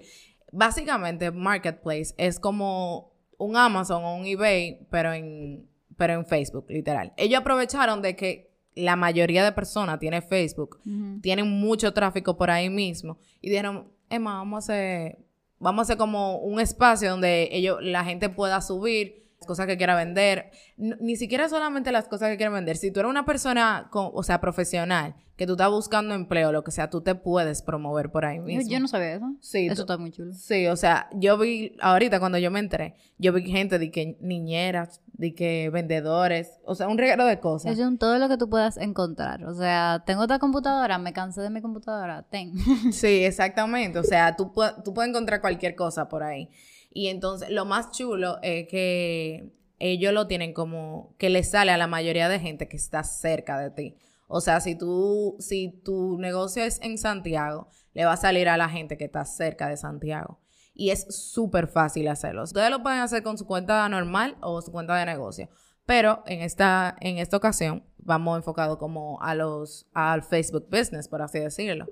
Básicamente, 0.53 1.31
Marketplace 1.31 2.13
es 2.17 2.39
como 2.39 3.11
un 3.38 3.57
Amazon 3.57 4.05
o 4.05 4.15
un 4.15 4.25
eBay, 4.25 4.88
pero 4.89 5.11
en, 5.11 5.69
pero 5.97 6.13
en 6.13 6.25
Facebook, 6.25 6.67
literal. 6.69 7.11
Ellos 7.17 7.41
aprovecharon 7.41 8.01
de 8.01 8.15
que 8.15 8.52
la 8.75 8.96
mayoría 8.96 9.44
de 9.44 9.52
personas 9.52 10.00
tiene 10.00 10.22
Facebook, 10.22 10.80
tienen 11.22 11.50
mucho 11.50 11.94
tráfico 11.94 12.38
por 12.38 12.50
ahí 12.50 12.70
mismo 12.70 13.18
y 13.42 13.50
dijeron, 13.50 13.92
Emma, 14.10 14.36
vamos 14.36 14.70
a 14.70 14.74
hacer, 14.74 15.20
vamos 15.60 15.80
a 15.80 15.84
hacer 15.84 15.98
como 15.98 16.38
un 16.40 16.60
espacio 16.60 17.12
donde 17.12 17.50
ellos, 17.52 17.78
la 17.81 18.04
gente 18.04 18.30
pueda 18.30 18.62
subir 18.62 19.23
cosas 19.45 19.67
que 19.67 19.77
quiera 19.77 19.95
vender, 19.95 20.51
ni 20.77 21.15
siquiera 21.15 21.50
solamente 21.50 21.91
las 21.91 22.07
cosas 22.07 22.29
que 22.29 22.38
quiera 22.38 22.51
vender, 22.51 22.77
si 22.77 22.91
tú 22.91 23.00
eres 23.01 23.09
una 23.09 23.25
persona, 23.25 23.88
con- 23.91 24.09
o 24.13 24.23
sea, 24.23 24.39
profesional, 24.41 25.15
que 25.35 25.47
tú 25.47 25.53
estás 25.53 25.69
buscando 25.71 26.13
empleo, 26.13 26.51
lo 26.51 26.63
que 26.63 26.69
sea, 26.71 26.89
tú 26.91 27.01
te 27.01 27.15
puedes 27.15 27.63
promover 27.63 28.12
por 28.12 28.23
ahí 28.25 28.39
mismo. 28.39 28.69
yo 28.71 28.79
no 28.79 28.88
sabía 28.88 29.15
eso. 29.15 29.33
Sí, 29.41 29.65
Eso 29.65 29.75
tú- 29.77 29.81
está 29.81 29.97
muy 29.97 30.12
chulo. 30.12 30.31
Sí, 30.33 30.67
o 30.67 30.75
sea, 30.75 31.09
yo 31.13 31.38
vi, 31.39 31.75
ahorita 31.81 32.19
cuando 32.19 32.38
yo 32.38 32.51
me 32.51 32.59
entré, 32.59 32.95
yo 33.17 33.33
vi 33.33 33.41
gente 33.50 33.79
de 33.79 33.89
que 33.89 34.15
niñeras, 34.21 35.01
de 35.13 35.33
que 35.33 35.69
vendedores, 35.71 36.59
o 36.65 36.75
sea, 36.75 36.88
un 36.88 36.97
regalo 37.00 37.25
de 37.25 37.39
cosas. 37.39 37.71
Es 37.73 37.79
un- 37.79 37.97
todo 37.97 38.19
lo 38.19 38.29
que 38.29 38.38
tú 38.38 38.47
puedas 38.50 38.77
encontrar. 38.77 39.43
O 39.45 39.55
sea, 39.55 40.03
tengo 40.05 40.21
otra 40.21 40.38
computadora, 40.38 40.97
me 41.00 41.13
cansé 41.13 41.41
de 41.41 41.50
mi 41.50 41.62
computadora, 41.62 42.23
ten. 42.29 42.53
Sí, 42.93 43.23
exactamente. 43.25 43.97
O 44.00 44.03
sea, 44.03 44.35
tú, 44.35 44.51
tú 44.85 44.93
puedes 44.93 45.09
encontrar 45.09 45.41
cualquier 45.41 45.75
cosa 45.75 46.07
por 46.09 46.21
ahí. 46.23 46.50
Y 46.93 47.07
entonces, 47.07 47.50
lo 47.50 47.65
más 47.65 47.91
chulo 47.91 48.39
es 48.41 48.67
que 48.67 49.51
ellos 49.79 50.13
lo 50.13 50.27
tienen 50.27 50.53
como 50.53 51.15
que 51.17 51.29
le 51.29 51.43
sale 51.43 51.71
a 51.71 51.77
la 51.77 51.88
mayoría 51.88 52.29
de 52.29 52.39
gente 52.39 52.67
que 52.69 52.77
está 52.77 53.03
cerca 53.03 53.59
de 53.59 53.71
ti. 53.71 53.97
O 54.27 54.41
sea, 54.41 54.62
si 54.62 54.77
tú, 54.77 55.35
si 55.39 55.81
tu 55.83 56.17
negocio 56.17 56.63
es 56.63 56.79
en 56.81 56.97
Santiago, 56.97 57.67
le 57.93 58.05
va 58.05 58.13
a 58.13 58.17
salir 58.17 58.47
a 58.47 58.57
la 58.57 58.69
gente 58.69 58.97
que 58.97 59.05
está 59.05 59.25
cerca 59.25 59.67
de 59.67 59.77
Santiago. 59.77 60.39
Y 60.73 60.89
es 60.89 61.05
súper 61.09 61.67
fácil 61.67 62.07
hacerlo. 62.07 62.43
Ustedes 62.43 62.69
lo 62.69 62.81
pueden 62.81 63.00
hacer 63.00 63.21
con 63.23 63.38
su 63.38 63.45
cuenta 63.45 63.88
normal 63.89 64.38
o 64.41 64.62
su 64.62 64.71
cuenta 64.71 64.95
de 64.95 65.05
negocio. 65.05 65.50
Pero 65.85 66.23
en 66.25 66.41
esta, 66.41 66.95
en 67.01 67.17
esta 67.17 67.38
ocasión 67.38 67.83
vamos 67.97 68.38
enfocados 68.38 68.77
como 68.77 69.21
a 69.21 69.35
los, 69.35 69.88
al 69.93 70.23
Facebook 70.23 70.67
Business, 70.71 71.07
por 71.07 71.21
así 71.21 71.39
decirlo. 71.39 71.85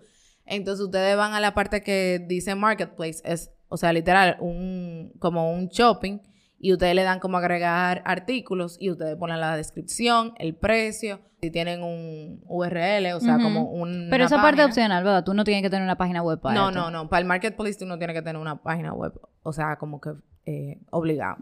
Entonces 0.46 0.84
ustedes 0.86 1.16
van 1.18 1.34
a 1.34 1.40
la 1.40 1.54
parte 1.54 1.84
que 1.84 2.24
dice 2.28 2.56
Marketplace, 2.56 3.22
es, 3.24 3.52
o 3.72 3.78
sea, 3.78 3.94
literal, 3.94 4.36
un, 4.42 5.14
como 5.18 5.52
un 5.54 5.70
shopping, 5.70 6.20
y 6.60 6.74
ustedes 6.74 6.94
le 6.94 7.04
dan 7.04 7.20
como 7.20 7.38
agregar 7.38 8.04
artículos 8.06 8.78
y 8.80 8.92
ustedes 8.92 9.16
ponen 9.16 9.40
la 9.40 9.56
descripción, 9.56 10.34
el 10.38 10.54
precio, 10.56 11.22
si 11.42 11.50
tienen 11.50 11.82
un 11.82 12.42
URL, 12.46 13.14
o 13.16 13.20
sea, 13.20 13.40
como 13.40 13.64
un... 13.64 14.08
Pero 14.12 14.26
esa 14.26 14.42
parte 14.42 14.62
es 14.62 14.68
opcional, 14.68 15.04
¿verdad? 15.04 15.24
Tú 15.24 15.34
no 15.34 15.44
tienes 15.44 15.64
que 15.64 15.70
tener 15.72 15.84
una 15.84 15.98
página 15.98 16.22
web 16.22 16.40
para 16.40 16.54
No, 16.54 16.70
esto. 16.70 16.80
no, 16.82 16.92
no. 16.92 17.10
Para 17.10 17.22
el 17.22 17.26
Marketplace 17.28 17.80
tú 17.80 17.86
no 17.86 17.98
tienes 17.98 18.16
que 18.16 18.22
tener 18.22 18.40
una 18.40 18.62
página 18.62 18.94
web, 18.94 19.20
o 19.42 19.54
sea, 19.54 19.78
como 19.78 20.00
que 20.02 20.12
eh, 20.46 20.82
obligado. 20.92 21.38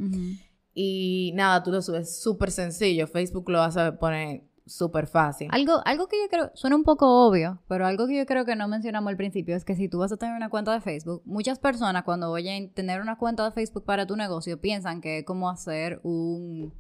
Y 0.74 1.34
nada, 1.36 1.64
tú 1.64 1.72
lo 1.72 1.82
subes 1.82 2.22
súper 2.22 2.52
sencillo. 2.52 3.08
Facebook 3.08 3.50
lo 3.50 3.62
hace 3.62 3.92
poner 3.94 4.44
súper 4.70 5.08
fácil. 5.08 5.50
Algo, 5.52 5.82
algo 5.86 6.08
que 6.08 6.18
yo 6.22 6.30
creo, 6.30 6.52
suena 6.54 6.76
un 6.76 6.84
poco 6.84 7.28
obvio, 7.28 7.60
pero 7.68 7.86
algo 7.86 8.08
que 8.08 8.18
yo 8.18 8.26
creo 8.26 8.46
que 8.46 8.56
no 8.56 8.68
mencionamos 8.68 9.10
al 9.10 9.18
principio 9.18 9.56
es 9.56 9.66
que 9.66 9.76
si 9.76 9.90
tú 9.90 10.00
vas 10.00 10.12
a 10.12 10.18
tener 10.18 10.36
una 10.36 10.50
cuenta 10.50 10.72
de 10.72 10.82
Facebook, 10.82 11.22
muchas 11.26 11.60
personas 11.60 12.04
cuando 12.04 12.32
oyen 12.32 12.74
tener 12.74 13.02
una 13.02 13.18
cuenta 13.18 13.44
de 13.46 13.52
Facebook 13.52 13.84
para 13.86 14.06
tu 14.06 14.16
negocio 14.16 14.60
piensan 14.62 15.02
que 15.02 15.20
es 15.20 15.26
como 15.26 15.50
hacer 15.50 16.00
un, 16.04 16.74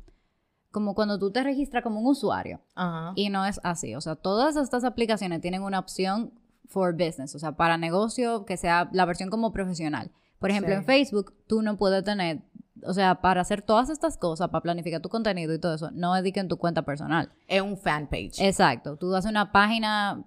como 0.71 0.93
cuando 0.95 1.17
tú 1.19 1.31
te 1.31 1.43
registras 1.43 1.83
como 1.83 1.99
un 1.99 2.07
usuario. 2.07 2.61
Ajá. 2.75 3.13
Y 3.15 3.29
no 3.29 3.45
es 3.45 3.59
así. 3.63 3.95
O 3.95 4.01
sea, 4.01 4.15
todas 4.15 4.55
estas 4.55 4.83
aplicaciones 4.83 5.41
tienen 5.41 5.63
una 5.63 5.79
opción 5.79 6.33
for 6.67 6.93
business, 6.93 7.33
o 7.35 7.39
sea, 7.39 7.53
para 7.53 7.77
negocio 7.77 8.45
que 8.45 8.55
sea 8.55 8.89
la 8.93 9.05
versión 9.05 9.29
como 9.29 9.51
profesional. 9.51 10.11
Por 10.37 10.51
ejemplo, 10.51 10.71
Sí. 10.73 10.77
en 10.77 10.85
Facebook 10.85 11.33
tú 11.47 11.61
no 11.63 11.77
puedes 11.77 12.03
tener, 12.03 12.43
o 12.85 12.93
sea, 12.93 13.21
para 13.21 13.41
hacer 13.41 13.61
todas 13.61 13.89
estas 13.89 14.17
cosas, 14.17 14.49
para 14.49 14.61
planificar 14.61 15.01
tu 15.01 15.09
contenido 15.09 15.53
y 15.53 15.59
todo 15.59 15.75
eso, 15.75 15.91
no 15.91 16.13
dediquen 16.13 16.47
tu 16.47 16.57
cuenta 16.57 16.83
personal. 16.83 17.31
Es 17.47 17.61
un 17.61 17.77
fanpage. 17.77 18.39
Exacto. 18.39 18.97
Tú 18.97 19.13
haces 19.15 19.29
una 19.31 19.51
página, 19.51 20.23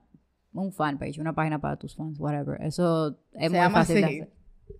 un 0.53 0.73
fanpage, 0.73 1.19
una 1.19 1.35
página 1.35 1.61
para 1.61 1.77
tus 1.77 1.95
fans, 1.97 2.19
whatever. 2.19 2.61
Eso 2.63 3.19
es 3.33 3.43
Se 3.45 3.51
muy 3.51 3.59
llama 3.59 3.79
fácil 3.81 3.97
de 3.97 4.05
así. 4.05 4.21
hacer. 4.21 4.33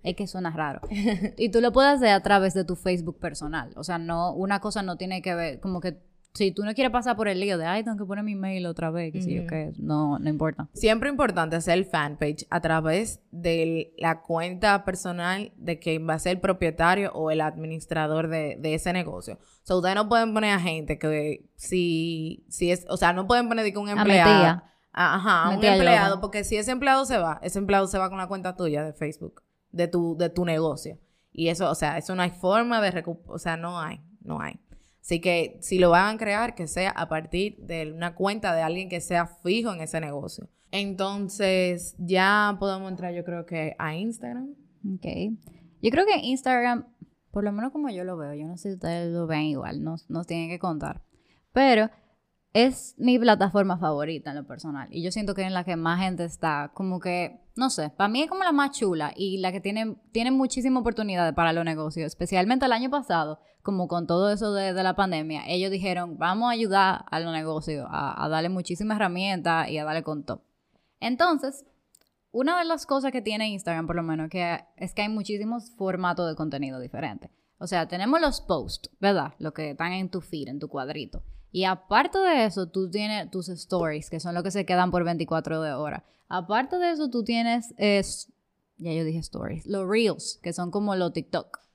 Es 0.03 0.17
que 0.17 0.27
suena 0.27 0.51
raro. 0.51 0.81
y 1.37 1.51
tú 1.51 1.61
lo 1.61 1.73
puedes 1.73 1.93
hacer 1.95 2.11
a 2.11 2.21
través 2.23 2.55
de 2.55 2.65
tu 2.65 2.77
Facebook 2.77 3.19
personal. 3.19 3.73
O 3.77 3.85
sea, 3.85 3.99
no, 3.99 4.33
una 4.35 4.61
cosa 4.61 4.83
no 4.83 4.97
tiene 4.97 5.23
que 5.23 5.35
ver, 5.35 5.61
como 5.61 5.81
que 5.81 6.03
si 6.35 6.51
tú 6.51 6.65
no 6.65 6.73
quieres 6.75 6.91
pasar 6.93 7.15
por 7.17 7.29
el 7.29 7.41
lío 7.41 7.59
de, 7.59 7.67
ay, 7.67 7.85
tengo 7.85 7.97
que 7.99 8.05
poner 8.07 8.25
mi 8.25 8.35
mail 8.35 8.65
otra 8.67 8.91
vez, 8.91 9.13
que 9.13 9.21
sí, 9.23 9.35
yo 9.35 9.47
qué, 9.47 9.73
no, 9.79 10.19
no 10.19 10.29
importa. 10.31 10.69
Siempre 10.73 11.11
importante 11.11 11.57
hacer 11.57 11.75
el 11.79 11.85
fanpage 11.85 12.47
a 12.49 12.61
través 12.61 13.21
de 13.31 13.93
la 13.99 14.23
cuenta 14.23 14.85
personal 14.85 15.53
de 15.57 15.79
quien 15.79 16.09
va 16.09 16.15
a 16.15 16.19
ser 16.19 16.33
el 16.33 16.41
propietario 16.41 17.13
o 17.13 17.31
el 17.31 17.41
administrador 17.43 18.29
de, 18.29 18.57
de 18.59 18.75
ese 18.75 18.93
negocio. 18.93 19.35
O 19.35 19.65
sea, 19.67 19.77
ustedes 19.77 19.95
no 19.95 20.09
pueden 20.09 20.33
poner 20.33 20.53
a 20.55 20.59
gente 20.61 20.99
que 20.99 21.45
si, 21.57 22.45
si 22.49 22.71
es, 22.71 22.87
o 22.89 22.97
sea, 22.97 23.13
no 23.13 23.27
pueden 23.27 23.49
poner 23.49 23.65
de 23.65 23.73
que 23.73 23.79
un 23.79 23.89
empleado. 23.89 24.31
a- 24.95 25.15
Ajá, 25.15 25.45
a 25.45 25.49
un 25.57 25.61
empleado, 25.77 26.21
porque 26.21 26.45
si 26.45 26.57
ese 26.57 26.71
empleado 26.71 27.07
se 27.07 27.17
va, 27.17 27.41
ese 27.43 27.59
empleado 27.59 27.87
se 27.87 27.97
va 27.99 28.09
con 28.11 28.19
la 28.19 28.27
cuenta 28.27 28.57
tuya 28.57 28.85
de 28.85 28.93
Facebook, 28.93 29.43
de 29.71 29.89
tu, 29.89 30.17
de 30.19 30.29
tu 30.29 30.45
negocio. 30.45 30.99
Y 31.33 31.49
eso, 31.49 31.71
o 31.71 31.75
sea, 31.75 31.97
eso 31.97 32.15
no 32.15 32.21
hay 32.23 32.29
forma 32.31 32.81
de 32.83 32.91
recuperar, 32.91 33.35
o 33.35 33.39
sea, 33.39 33.57
no 33.57 33.81
hay, 33.81 34.01
no 34.23 34.41
hay. 34.41 34.61
Así 35.03 35.21
que 35.21 35.59
si 35.61 35.79
lo 35.79 35.91
van 35.91 36.15
a 36.15 36.19
crear, 36.19 36.55
que 36.55 36.69
sea 36.69 36.91
a 36.91 37.09
partir 37.09 37.57
de 37.59 37.93
una 37.93 38.15
cuenta 38.15 38.55
de 38.55 38.63
alguien 38.63 38.89
que 38.89 39.01
sea 39.01 39.27
fijo 39.27 39.73
en 39.73 39.81
ese 39.81 40.01
negocio. 40.01 40.49
Entonces, 40.71 41.97
ya 41.99 42.57
podemos 42.59 42.89
entrar, 42.89 43.13
yo 43.13 43.25
creo 43.25 43.45
que 43.45 43.75
a 43.79 43.97
Instagram. 43.97 44.55
Ok. 44.95 45.07
Yo 45.83 45.91
creo 45.91 46.07
que 46.07 46.17
Instagram, 46.19 46.87
por 47.33 47.43
lo 47.43 47.51
menos 47.51 47.73
como 47.73 47.91
yo 47.91 48.05
lo 48.05 48.17
veo, 48.17 48.33
yo 48.35 48.47
no 48.47 48.57
sé 48.57 48.71
si 48.71 48.75
ustedes 48.75 49.13
lo 49.13 49.27
ven 49.27 49.43
igual, 49.43 49.83
nos, 49.83 50.09
nos 50.09 50.27
tienen 50.27 50.49
que 50.49 50.61
contar. 50.61 51.03
Pero 51.53 51.91
es 52.53 52.95
mi 52.99 53.19
plataforma 53.19 53.79
favorita 53.79 54.31
en 54.31 54.37
lo 54.37 54.47
personal. 54.47 54.89
Y 54.91 55.03
yo 55.03 55.11
siento 55.11 55.35
que 55.35 55.43
es 55.43 55.47
en 55.47 55.55
la 55.55 55.65
que 55.65 55.77
más 55.77 56.01
gente 56.01 56.25
está. 56.25 56.71
Como 56.75 57.01
que, 57.01 57.41
no 57.57 57.71
sé, 57.71 57.91
para 57.91 58.09
mí 58.09 58.23
es 58.23 58.29
como 58.29 58.45
la 58.45 58.53
más 58.53 58.73
chula 58.73 59.13
y 59.17 59.39
la 59.39 59.53
que 59.53 59.61
tiene, 59.61 59.97
tiene 60.13 60.31
muchísimas 60.31 60.83
oportunidades 60.83 61.35
para 61.35 61.53
los 61.53 61.65
negocios. 61.65 62.07
Especialmente 62.07 62.67
el 62.67 62.73
año 62.73 62.91
pasado, 62.91 63.41
como 63.63 63.89
con 63.89 64.07
todo 64.07 64.31
eso 64.31 64.53
de, 64.53 64.75
de 64.75 64.83
la 64.83 64.95
pandemia, 64.95 65.45
ellos 65.47 65.71
dijeron, 65.71 66.19
vamos 66.19 66.49
a 66.49 66.53
ayudar 66.53 67.05
a 67.11 67.21
los 67.21 67.33
negocios, 67.33 67.87
a, 67.91 68.23
a 68.23 68.29
darle 68.29 68.51
muchísimas 68.51 68.97
herramientas 68.97 69.71
y 69.71 69.79
a 69.79 69.85
darle 69.85 70.03
con 70.03 70.25
todo. 70.25 70.45
Entonces, 71.01 71.65
una 72.33 72.59
de 72.59 72.65
las 72.67 72.87
cosas 72.87 73.13
que 73.13 73.23
tiene 73.23 73.49
Instagram, 73.49 73.87
por 73.87 73.97
lo 73.97 74.03
menos, 74.03 74.29
que 74.29 74.61
es 74.77 74.93
que 74.95 75.03
hay 75.03 75.09
muchísimos 75.09 75.71
formatos 75.77 76.29
de 76.29 76.37
contenido 76.37 76.81
diferentes. 76.81 77.31
O 77.59 77.67
sea, 77.67 77.87
tenemos 77.89 78.21
los 78.21 78.41
posts, 78.41 78.91
¿verdad? 79.01 79.35
Lo 79.39 79.55
que 79.55 79.71
están 79.71 79.93
en 79.93 80.11
tu 80.11 80.21
feed, 80.21 80.49
en 80.49 80.59
tu 80.59 80.69
cuadrito. 80.69 81.23
Y 81.53 81.65
aparte 81.65 82.19
de 82.19 82.47
eso, 82.47 82.67
tú 82.67 82.91
tienes 82.91 83.31
tus 83.31 83.51
stories, 83.51 84.09
que 84.09 84.21
son 84.21 84.35
los 84.35 84.43
que 84.43 84.51
se 84.51 84.65
quedan 84.65 84.91
por 84.91 85.05
24 85.05 85.61
de 85.61 85.73
horas. 85.75 86.03
Aparte 86.29 86.79
de 86.79 86.91
eso, 86.91 87.11
tú 87.11 87.23
tienes, 87.25 87.75
es, 87.77 88.33
ya 88.79 88.93
yo 88.95 89.05
dije 89.05 89.19
stories, 89.19 89.67
los 89.67 89.87
reels, 89.87 90.41
que 90.43 90.55
son 90.55 90.71
como 90.71 90.97
los 90.97 91.13
TikTok. 91.13 91.61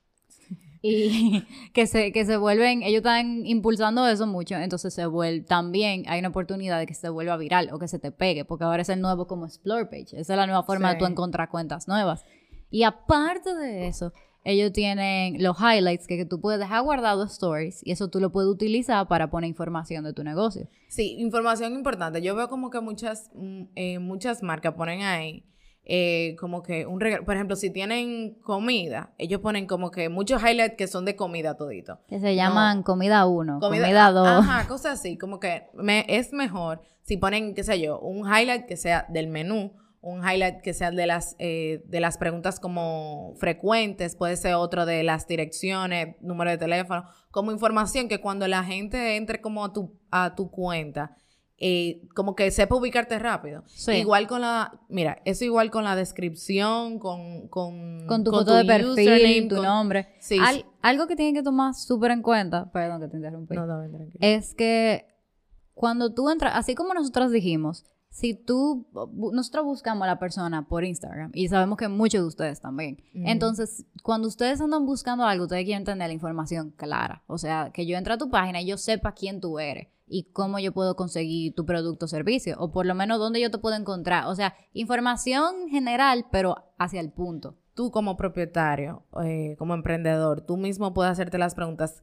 Y 0.84 1.44
que 1.74 1.88
se, 1.88 2.12
que 2.12 2.24
se 2.24 2.38
vuelven, 2.38 2.84
ellos 2.84 3.00
están 3.00 3.46
impulsando 3.48 4.08
eso 4.08 4.28
mucho, 4.28 4.56
entonces 4.56 4.94
se 4.94 5.08
vuelve, 5.08 5.44
también 5.44 6.04
hay 6.08 6.20
una 6.20 6.30
oportunidad 6.30 6.78
de 6.78 6.86
que 6.86 6.94
se 6.94 7.10
vuelva 7.10 7.36
viral 7.36 7.70
o 7.74 7.80
que 7.80 7.88
se 7.88 7.98
te 7.98 8.12
pegue, 8.12 8.46
porque 8.46 8.64
ahora 8.64 8.84
es 8.84 8.90
el 8.90 9.02
nuevo 9.02 9.26
como 9.28 9.48
Explore 9.48 9.88
Page, 9.88 10.20
esa 10.20 10.34
es 10.34 10.38
la 10.38 10.46
nueva 10.46 10.62
forma 10.64 10.94
de 10.94 11.00
tú 11.00 11.06
encontrar 11.06 11.50
cuentas 11.50 11.88
nuevas. 11.88 12.24
Y 12.70 12.84
aparte 12.84 13.56
de 13.56 13.88
eso, 13.88 14.14
ellos 14.48 14.72
tienen 14.72 15.44
los 15.44 15.58
highlights 15.60 16.08
que, 16.08 16.18
que 16.18 16.26
tú 16.26 16.40
puedes 16.40 16.60
dejar 16.60 16.82
guardado 16.84 17.26
stories 17.26 17.86
y 17.86 17.92
eso 17.92 18.08
tú 18.08 18.20
lo 18.20 18.32
puedes 18.32 18.50
utilizar 18.50 19.08
para 19.08 19.30
poner 19.30 19.50
información 19.50 20.04
de 20.06 20.14
tu 20.14 20.24
negocio. 20.24 20.70
Sí, 20.88 21.16
información 21.20 21.74
importante. 21.74 22.22
Yo 22.22 22.36
veo 22.36 22.48
como 22.48 22.70
que 22.70 22.80
muchas, 22.80 23.30
mm, 23.36 23.64
eh, 23.76 24.00
muchas 24.00 24.44
marcas 24.44 24.74
ponen 24.76 25.02
ahí 25.02 25.44
eh, 25.84 26.36
como 26.40 26.64
que 26.64 26.86
un 26.86 27.00
regalo. 27.00 27.26
Por 27.26 27.36
ejemplo, 27.36 27.56
si 27.56 27.70
tienen 27.72 28.36
comida, 28.42 29.14
ellos 29.18 29.42
ponen 29.42 29.68
como 29.68 29.92
que 29.92 30.10
muchos 30.10 30.42
highlights 30.42 30.76
que 30.78 30.88
son 30.88 31.06
de 31.06 31.16
comida 31.16 31.56
todito. 31.56 32.00
Que 32.08 32.20
se 32.20 32.36
llaman 32.36 32.84
comida 32.84 33.26
1, 33.26 33.60
comida 33.60 34.08
ah, 34.08 34.12
2. 34.12 34.28
Ajá, 34.28 34.68
cosas 34.68 35.00
así. 35.00 35.18
Como 35.18 35.40
que 35.40 35.68
me, 35.74 36.06
es 36.08 36.34
mejor 36.34 36.82
si 37.08 37.16
ponen, 37.16 37.56
qué 37.56 37.64
sé 37.64 37.80
yo, 37.80 38.00
un 38.00 38.28
highlight 38.28 38.66
que 38.66 38.76
sea 38.76 39.06
del 39.10 39.28
menú, 39.28 39.72
un 40.02 40.20
highlight 40.28 40.62
que 40.62 40.74
sea 40.74 40.92
de 40.92 41.06
las, 41.08 41.36
eh, 41.40 41.84
de 41.88 42.00
las 42.00 42.18
preguntas 42.18 42.60
como 42.60 43.34
frecuentes, 43.38 44.16
puede 44.16 44.38
ser 44.38 44.54
otro 44.54 44.86
de 44.86 45.04
las 45.04 45.28
direcciones, 45.28 46.16
número 46.22 46.52
de 46.52 46.58
teléfono, 46.58 47.04
como 47.32 47.52
información 47.52 48.08
que 48.08 48.22
cuando 48.22 48.48
la 48.48 48.64
gente 48.64 49.16
entre 49.18 49.42
como 49.42 49.66
a 49.66 49.74
tu, 49.74 49.94
a 50.12 50.36
tu 50.36 50.50
cuenta, 50.52 51.16
eh, 51.60 52.04
como 52.14 52.36
que 52.36 52.52
sepa 52.52 52.76
ubicarte 52.76 53.18
rápido. 53.18 53.64
Sí. 53.66 53.94
Igual 53.94 54.28
con 54.28 54.42
la, 54.42 54.80
mira, 54.90 55.20
eso 55.26 55.44
igual 55.44 55.72
con 55.72 55.84
la 55.84 55.96
descripción, 55.96 57.00
con, 57.00 57.48
con, 57.48 58.06
con 58.06 58.24
tu 58.24 58.30
foto 58.32 58.54
de 58.54 58.64
perfil, 58.66 58.90
username, 58.92 59.48
tu 59.50 59.56
con- 59.56 59.66
nombre. 59.66 60.10
Sí, 60.20 60.38
Al- 60.40 60.58
sí. 60.58 60.66
Algo 60.84 61.08
que 61.08 61.16
tienen 61.16 61.34
que 61.34 61.42
tomar 61.44 61.74
súper 61.74 62.12
en 62.12 62.22
cuenta, 62.22 62.72
perdón 62.72 63.02
que 63.02 63.08
te 63.08 63.18
interrumpí, 63.18 63.56
No, 63.56 63.66
no, 63.66 63.90
tranquilo. 63.90 64.20
es 64.22 64.54
que 64.54 65.08
cuando 65.74 66.14
tú 66.14 66.30
entras, 66.30 66.54
así 66.56 66.76
como 66.76 66.94
nosotros 66.94 67.32
dijimos, 67.32 67.86
si 68.18 68.34
tú, 68.34 68.88
nosotros 69.14 69.64
buscamos 69.64 70.06
a 70.06 70.08
la 70.08 70.18
persona 70.18 70.68
por 70.68 70.84
Instagram 70.84 71.30
y 71.36 71.50
sabemos 71.50 71.78
que 71.78 71.88
muchos 71.88 72.22
de 72.22 72.28
ustedes 72.28 72.60
también. 72.60 72.98
Entonces, 73.14 73.86
cuando 74.02 74.28
ustedes 74.28 74.60
andan 74.60 74.88
buscando 74.88 75.24
algo, 75.24 75.44
ustedes 75.44 75.66
quieren 75.66 75.84
tener 75.84 76.08
la 76.08 76.14
información 76.16 76.72
clara. 76.72 77.24
O 77.28 77.38
sea, 77.38 77.70
que 77.72 77.86
yo 77.86 77.96
entre 77.96 78.14
a 78.14 78.18
tu 78.18 78.32
página 78.32 78.60
y 78.60 78.66
yo 78.66 78.78
sepa 78.78 79.12
quién 79.12 79.40
tú 79.40 79.60
eres 79.60 79.90
y 80.08 80.32
cómo 80.32 80.58
yo 80.58 80.74
puedo 80.74 80.96
conseguir 80.96 81.54
tu 81.54 81.68
producto 81.68 82.06
o 82.06 82.08
servicio, 82.08 82.56
o 82.58 82.72
por 82.72 82.88
lo 82.88 82.96
menos 82.96 83.20
dónde 83.20 83.40
yo 83.40 83.52
te 83.52 83.60
puedo 83.60 83.76
encontrar. 83.76 84.26
O 84.26 84.34
sea, 84.34 84.56
información 84.74 85.70
general, 85.70 86.26
pero 86.32 86.56
hacia 86.80 87.02
el 87.02 87.12
punto. 87.12 87.60
tú 87.76 87.92
como 87.92 88.18
propietario, 88.18 89.04
eh, 89.24 89.56
como 89.60 89.76
emprendedor, 89.76 90.42
tú 90.42 90.58
mismo 90.58 90.92
puedes 90.96 91.12
hacerte 91.12 91.38
las 91.38 91.54
preguntas. 91.54 92.02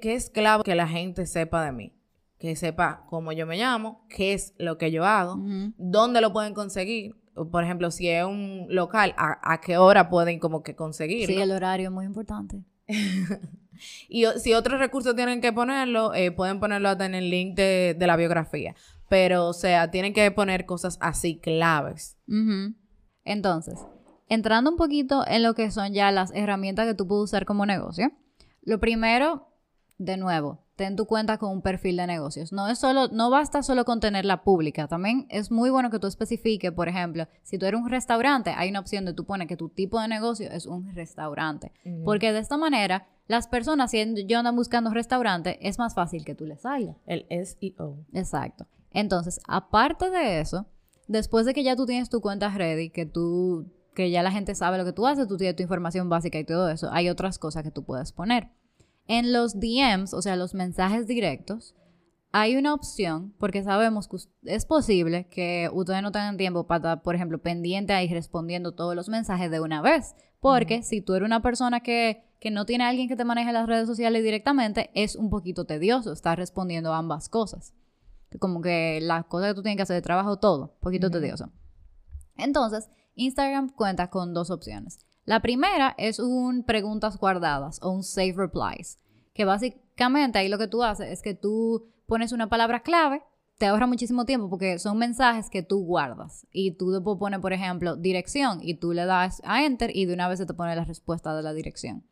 ¿Qué 0.00 0.14
es 0.14 0.30
clave 0.30 0.64
que 0.64 0.74
la 0.74 0.88
gente 0.88 1.26
sepa 1.26 1.64
de 1.64 1.70
mí? 1.70 1.97
Que 2.38 2.54
sepa 2.56 3.04
cómo 3.08 3.32
yo 3.32 3.46
me 3.46 3.56
llamo, 3.56 4.04
qué 4.08 4.32
es 4.32 4.54
lo 4.58 4.78
que 4.78 4.90
yo 4.90 5.04
hago, 5.04 5.38
dónde 5.76 6.20
lo 6.20 6.32
pueden 6.32 6.54
conseguir. 6.54 7.16
Por 7.50 7.64
ejemplo, 7.64 7.90
si 7.90 8.08
es 8.08 8.24
un 8.24 8.66
local, 8.68 9.14
¿a, 9.16 9.38
a 9.52 9.60
qué 9.60 9.76
hora 9.76 10.08
pueden 10.08 10.38
como 10.38 10.62
que 10.62 10.74
conseguirlo? 10.74 11.34
Sí, 11.34 11.40
el 11.40 11.50
horario 11.52 11.88
es 11.88 11.92
muy 11.92 12.04
importante. 12.06 12.64
Y 14.08 14.24
si 14.38 14.54
otros 14.54 14.80
recursos 14.80 15.14
tienen 15.14 15.40
que 15.40 15.52
ponerlo, 15.52 16.14
eh, 16.14 16.32
pueden 16.32 16.60
ponerlo 16.60 16.88
hasta 16.88 17.06
en 17.06 17.14
el 17.14 17.30
link 17.30 17.56
de, 17.56 17.94
de 17.98 18.06
la 18.06 18.16
biografía. 18.16 18.74
Pero, 19.08 19.46
o 19.46 19.52
sea, 19.52 19.90
tienen 19.90 20.12
que 20.12 20.30
poner 20.30 20.66
cosas 20.66 20.98
así 21.00 21.38
claves. 21.38 22.16
Entonces, 23.24 23.78
entrando 24.28 24.70
un 24.70 24.76
poquito 24.76 25.24
en 25.26 25.42
lo 25.42 25.54
que 25.54 25.70
son 25.70 25.92
ya 25.92 26.10
las 26.10 26.32
herramientas 26.34 26.86
que 26.86 26.94
tú 26.94 27.06
puedes 27.06 27.24
usar 27.24 27.46
como 27.46 27.66
negocio, 27.66 28.10
lo 28.62 28.80
primero, 28.80 29.48
de 29.96 30.16
nuevo, 30.16 30.64
ten 30.78 30.94
tu 30.94 31.06
cuenta 31.06 31.38
con 31.38 31.50
un 31.50 31.60
perfil 31.60 31.96
de 31.96 32.06
negocios. 32.06 32.52
No 32.52 32.68
es 32.68 32.78
solo, 32.78 33.08
no 33.08 33.30
basta 33.30 33.64
solo 33.64 33.84
con 33.84 33.98
tenerla 33.98 34.44
pública. 34.44 34.86
También 34.86 35.26
es 35.28 35.50
muy 35.50 35.70
bueno 35.70 35.90
que 35.90 35.98
tú 35.98 36.06
especifiques, 36.06 36.70
por 36.70 36.88
ejemplo, 36.88 37.26
si 37.42 37.58
tú 37.58 37.66
eres 37.66 37.80
un 37.80 37.90
restaurante, 37.90 38.54
hay 38.56 38.70
una 38.70 38.78
opción 38.78 39.04
de 39.04 39.12
tú 39.12 39.26
pones 39.26 39.48
que 39.48 39.56
tu 39.56 39.68
tipo 39.70 40.00
de 40.00 40.06
negocio 40.06 40.48
es 40.50 40.66
un 40.66 40.94
restaurante. 40.94 41.72
Porque 42.04 42.32
de 42.32 42.38
esta 42.38 42.56
manera, 42.56 43.08
las 43.26 43.48
personas, 43.48 43.90
si 43.90 44.24
yo 44.26 44.38
andan 44.38 44.54
buscando 44.54 44.90
restaurante, 44.90 45.58
es 45.68 45.80
más 45.80 45.94
fácil 45.94 46.24
que 46.24 46.36
tú 46.36 46.46
les 46.46 46.60
salgas. 46.60 46.96
El 47.06 47.26
SEO. 47.28 47.98
Exacto. 48.12 48.68
Entonces, 48.92 49.40
aparte 49.48 50.10
de 50.10 50.40
eso, 50.40 50.66
después 51.08 51.44
de 51.44 51.54
que 51.54 51.64
ya 51.64 51.74
tú 51.74 51.86
tienes 51.86 52.08
tu 52.08 52.20
cuenta 52.20 52.50
ready, 52.50 52.90
que 52.90 53.04
tú, 53.04 53.66
que 53.96 54.12
ya 54.12 54.22
la 54.22 54.30
gente 54.30 54.54
sabe 54.54 54.78
lo 54.78 54.84
que 54.84 54.92
tú 54.92 55.08
haces, 55.08 55.26
tú 55.26 55.36
tienes 55.36 55.56
tu 55.56 55.64
información 55.64 56.08
básica 56.08 56.38
y 56.38 56.44
todo 56.44 56.68
eso, 56.68 56.88
hay 56.92 57.08
otras 57.08 57.40
cosas 57.40 57.64
que 57.64 57.72
tú 57.72 57.82
puedes 57.82 58.12
poner. 58.12 58.50
En 59.08 59.32
los 59.32 59.58
DMs, 59.58 60.14
o 60.14 60.22
sea, 60.22 60.36
los 60.36 60.54
mensajes 60.54 61.06
directos, 61.06 61.74
hay 62.30 62.56
una 62.56 62.74
opción, 62.74 63.34
porque 63.38 63.62
sabemos 63.62 64.06
que 64.06 64.18
es 64.44 64.66
posible 64.66 65.28
que 65.28 65.70
ustedes 65.72 66.02
no 66.02 66.12
tengan 66.12 66.36
tiempo 66.36 66.66
para 66.66 66.76
estar, 66.76 67.02
por 67.02 67.14
ejemplo, 67.14 67.38
pendiente 67.40 67.94
ahí 67.94 68.06
respondiendo 68.12 68.72
todos 68.72 68.94
los 68.94 69.08
mensajes 69.08 69.50
de 69.50 69.60
una 69.60 69.80
vez. 69.80 70.14
Porque 70.40 70.82
si 70.82 71.00
tú 71.00 71.14
eres 71.14 71.26
una 71.26 71.40
persona 71.40 71.80
que, 71.80 72.22
que 72.38 72.50
no 72.50 72.66
tiene 72.66 72.84
a 72.84 72.88
alguien 72.88 73.08
que 73.08 73.16
te 73.16 73.24
maneje 73.24 73.50
las 73.50 73.66
redes 73.66 73.88
sociales 73.88 74.22
directamente, 74.22 74.90
es 74.94 75.16
un 75.16 75.30
poquito 75.30 75.64
tedioso 75.64 76.12
estar 76.12 76.38
respondiendo 76.38 76.92
ambas 76.92 77.28
cosas. 77.28 77.74
como 78.38 78.60
que 78.60 79.00
las 79.00 79.24
cosas 79.24 79.48
que 79.48 79.54
tú 79.54 79.62
tienes 79.62 79.78
que 79.78 79.82
hacer 79.84 79.96
de 79.96 80.02
trabajo, 80.02 80.38
todo, 80.38 80.76
poquito 80.80 81.10
tedioso. 81.10 81.50
Entonces, 82.36 82.90
Instagram 83.14 83.70
cuenta 83.70 84.10
con 84.10 84.34
dos 84.34 84.50
opciones. 84.50 85.07
La 85.28 85.40
primera 85.40 85.94
es 85.98 86.20
un 86.20 86.62
preguntas 86.62 87.18
guardadas 87.18 87.80
o 87.82 87.90
un 87.90 88.02
save 88.02 88.32
replies, 88.34 88.96
que 89.34 89.44
básicamente 89.44 90.38
ahí 90.38 90.48
lo 90.48 90.56
que 90.56 90.68
tú 90.68 90.82
haces 90.82 91.10
es 91.10 91.20
que 91.20 91.34
tú 91.34 91.86
pones 92.06 92.32
una 92.32 92.48
palabra 92.48 92.80
clave, 92.80 93.22
te 93.58 93.66
ahorra 93.66 93.86
muchísimo 93.86 94.24
tiempo 94.24 94.48
porque 94.48 94.78
son 94.78 94.96
mensajes 94.96 95.50
que 95.50 95.62
tú 95.62 95.84
guardas 95.84 96.46
y 96.50 96.70
tú 96.78 96.92
después 96.92 97.18
pones, 97.18 97.40
por 97.40 97.52
ejemplo, 97.52 97.94
dirección 97.94 98.60
y 98.62 98.76
tú 98.76 98.94
le 98.94 99.04
das 99.04 99.42
a 99.44 99.66
enter 99.66 99.94
y 99.94 100.06
de 100.06 100.14
una 100.14 100.28
vez 100.28 100.38
se 100.38 100.46
te 100.46 100.54
pone 100.54 100.74
la 100.74 100.86
respuesta 100.86 101.36
de 101.36 101.42
la 101.42 101.52
dirección. 101.52 102.04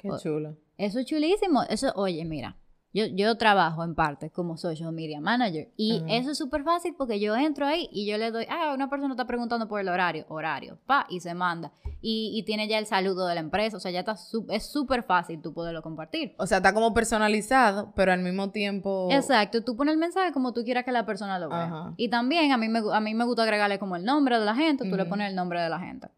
Qué 0.00 0.08
chulo. 0.20 0.56
Eso 0.76 0.98
es 0.98 1.06
chulísimo. 1.06 1.62
Eso, 1.68 1.92
oye, 1.94 2.24
mira, 2.24 2.56
yo, 2.94 3.06
yo 3.06 3.36
trabajo 3.36 3.82
en 3.82 3.96
parte 3.96 4.30
como 4.30 4.56
social 4.56 4.92
media 4.92 5.20
manager 5.20 5.68
y 5.76 6.02
eso 6.08 6.30
es 6.30 6.38
súper 6.38 6.62
fácil 6.62 6.94
porque 6.96 7.18
yo 7.18 7.34
entro 7.34 7.66
ahí 7.66 7.88
y 7.92 8.06
yo 8.06 8.16
le 8.18 8.30
doy, 8.30 8.46
ah, 8.48 8.72
una 8.72 8.88
persona 8.88 9.12
está 9.12 9.26
preguntando 9.26 9.66
por 9.66 9.80
el 9.80 9.88
horario, 9.88 10.24
horario, 10.28 10.78
pa, 10.86 11.04
y 11.10 11.18
se 11.18 11.34
manda. 11.34 11.72
Y, 12.00 12.30
y 12.34 12.44
tiene 12.44 12.68
ya 12.68 12.78
el 12.78 12.86
saludo 12.86 13.26
de 13.26 13.34
la 13.34 13.40
empresa, 13.40 13.76
o 13.76 13.80
sea, 13.80 13.90
ya 13.90 14.00
está, 14.00 14.14
es 14.50 14.66
súper 14.66 15.02
fácil 15.02 15.42
tú 15.42 15.52
poderlo 15.52 15.82
compartir. 15.82 16.34
O 16.38 16.46
sea, 16.46 16.58
está 16.58 16.72
como 16.72 16.94
personalizado, 16.94 17.92
pero 17.96 18.12
al 18.12 18.20
mismo 18.20 18.50
tiempo... 18.50 19.08
Exacto, 19.10 19.64
tú 19.64 19.76
pones 19.76 19.94
el 19.94 19.98
mensaje 19.98 20.32
como 20.32 20.52
tú 20.52 20.62
quieras 20.62 20.84
que 20.84 20.92
la 20.92 21.04
persona 21.04 21.38
lo 21.38 21.48
vea. 21.48 21.94
Y 21.96 22.10
también 22.10 22.52
a 22.52 22.56
mí, 22.58 22.68
me, 22.68 22.80
a 22.92 23.00
mí 23.00 23.14
me 23.14 23.24
gusta 23.24 23.42
agregarle 23.42 23.80
como 23.80 23.96
el 23.96 24.04
nombre 24.04 24.38
de 24.38 24.44
la 24.44 24.54
gente, 24.54 24.88
tú 24.88 24.96
le 24.96 25.04
pones 25.06 25.30
el 25.30 25.34
nombre 25.34 25.60
de 25.60 25.68
la 25.68 25.80
gente. 25.80 26.08